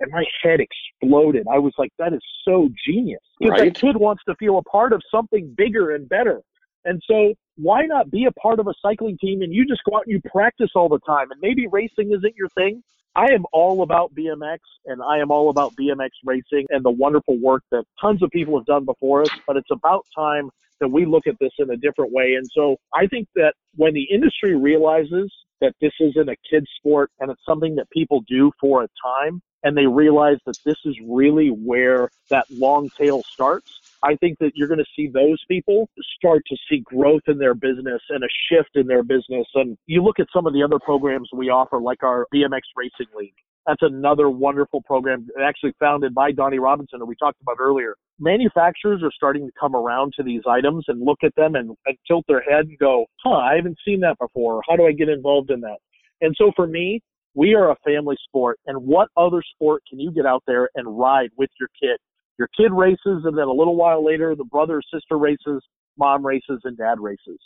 [0.00, 1.46] And my head exploded.
[1.50, 3.22] I was like, that is so genius.
[3.38, 3.72] Because right.
[3.72, 6.42] that kid wants to feel a part of something bigger and better.
[6.84, 9.96] And so why not be a part of a cycling team and you just go
[9.96, 12.82] out and you practice all the time and maybe racing isn't your thing,
[13.14, 17.38] I am all about BMX and I am all about BMX racing and the wonderful
[17.38, 20.50] work that tons of people have done before us, but it's about time
[20.80, 22.34] that we look at this in a different way.
[22.34, 27.10] And so I think that when the industry realizes that this isn't a kid sport
[27.20, 30.96] and it's something that people do for a time and they realize that this is
[31.06, 35.88] really where that long tail starts, I think that you're going to see those people
[36.16, 39.46] start to see growth in their business and a shift in their business.
[39.54, 43.12] And you look at some of the other programs we offer, like our BMX Racing
[43.16, 43.34] League.
[43.66, 47.94] That's another wonderful program, actually founded by Donny Robinson, that we talked about earlier.
[48.18, 51.96] Manufacturers are starting to come around to these items and look at them and, and
[52.08, 54.62] tilt their head and go, huh, I haven't seen that before.
[54.68, 55.76] How do I get involved in that?
[56.20, 57.00] And so for me,
[57.34, 58.58] we are a family sport.
[58.66, 61.98] And what other sport can you get out there and ride with your kid?
[62.38, 65.62] Your kid races, and then a little while later, the brother or sister races,
[65.98, 67.38] mom races, and dad races.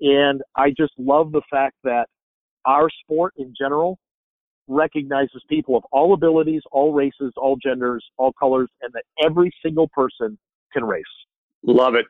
[0.00, 2.06] And I just love the fact that
[2.64, 3.98] our sport in general
[4.68, 9.88] recognizes people of all abilities, all races, all genders, all colors, and that every single
[9.88, 10.38] person
[10.72, 11.04] can race.
[11.62, 12.06] Love it.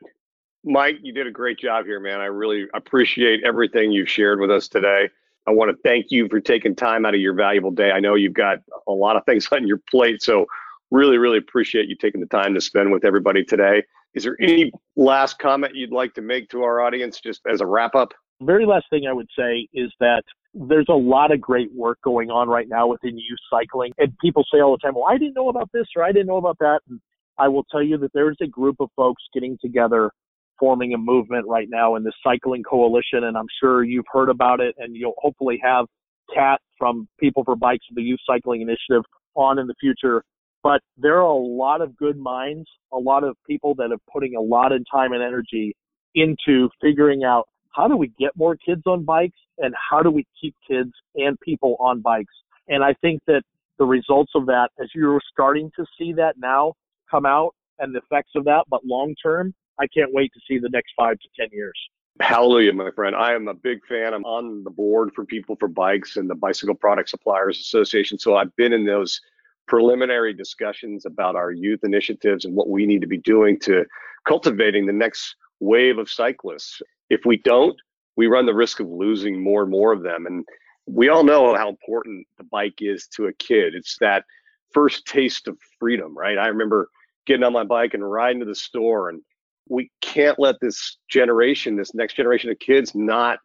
[0.63, 2.19] Mike, you did a great job here, man.
[2.19, 5.09] I really appreciate everything you've shared with us today.
[5.47, 7.91] I want to thank you for taking time out of your valuable day.
[7.91, 10.45] I know you've got a lot of things on your plate, so
[10.91, 13.83] really, really appreciate you taking the time to spend with everybody today.
[14.13, 17.65] Is there any last comment you'd like to make to our audience just as a
[17.65, 18.13] wrap up?
[18.41, 20.23] Very last thing I would say is that
[20.53, 23.91] there's a lot of great work going on right now within youth cycling.
[23.97, 26.27] And people say all the time, well, I didn't know about this or I didn't
[26.27, 26.79] know about that.
[26.89, 26.99] And
[27.37, 30.09] I will tell you that there's a group of folks getting together,
[30.57, 33.25] forming a movement right now in the Cycling Coalition.
[33.25, 35.85] And I'm sure you've heard about it and you'll hopefully have
[36.33, 39.03] Kat from People for Bikes, the Youth Cycling Initiative,
[39.35, 40.23] on in the future
[40.63, 44.35] but there are a lot of good minds, a lot of people that are putting
[44.35, 45.75] a lot of time and energy
[46.15, 50.25] into figuring out how do we get more kids on bikes and how do we
[50.39, 52.33] keep kids and people on bikes.
[52.67, 53.43] And I think that
[53.77, 56.73] the results of that, as you're starting to see that now
[57.09, 60.59] come out and the effects of that, but long term, I can't wait to see
[60.59, 61.77] the next five to 10 years.
[62.19, 63.15] Hallelujah, my friend.
[63.15, 64.13] I am a big fan.
[64.13, 68.19] I'm on the board for People for Bikes and the Bicycle Product Suppliers Association.
[68.19, 69.21] So I've been in those
[69.69, 73.85] preliminary discussions about our youth initiatives and what we need to be doing to
[74.27, 76.81] cultivating the next wave of cyclists.
[77.09, 77.79] If we don't,
[78.17, 80.25] we run the risk of losing more and more of them.
[80.25, 80.43] And
[80.87, 83.75] we all know how important the bike is to a kid.
[83.75, 84.25] It's that
[84.73, 86.37] first taste of freedom, right?
[86.37, 86.89] I remember
[87.27, 89.21] getting on my bike and riding to the store and
[89.69, 93.37] we can't let this generation, this next generation of kids not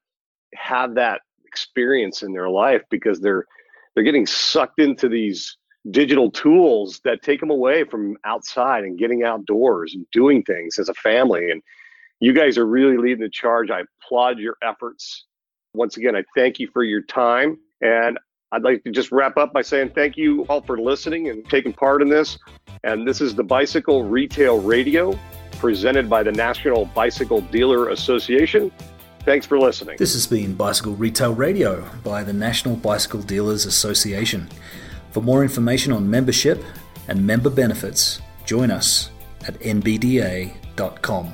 [0.55, 3.45] have that experience in their life because they're
[3.95, 5.57] they're getting sucked into these
[5.91, 10.89] digital tools that take them away from outside and getting outdoors and doing things as
[10.89, 11.51] a family.
[11.51, 11.63] And
[12.21, 13.71] you guys are really leading the charge.
[13.71, 15.27] I applaud your efforts.
[15.75, 17.59] Once again, I thank you for your time.
[17.81, 18.19] And
[18.53, 21.73] I'd like to just wrap up by saying thank you all for listening and taking
[21.73, 22.39] part in this.
[22.85, 25.19] And this is the Bicycle Retail Radio
[25.59, 28.71] presented by the National Bicycle Dealer Association.
[29.25, 29.97] Thanks for listening.
[29.99, 34.49] This has been Bicycle Retail Radio by the National Bicycle Dealers Association.
[35.15, 36.61] For more information on membership
[37.07, 39.11] and member benefits, join us
[39.47, 41.33] at nbda.com.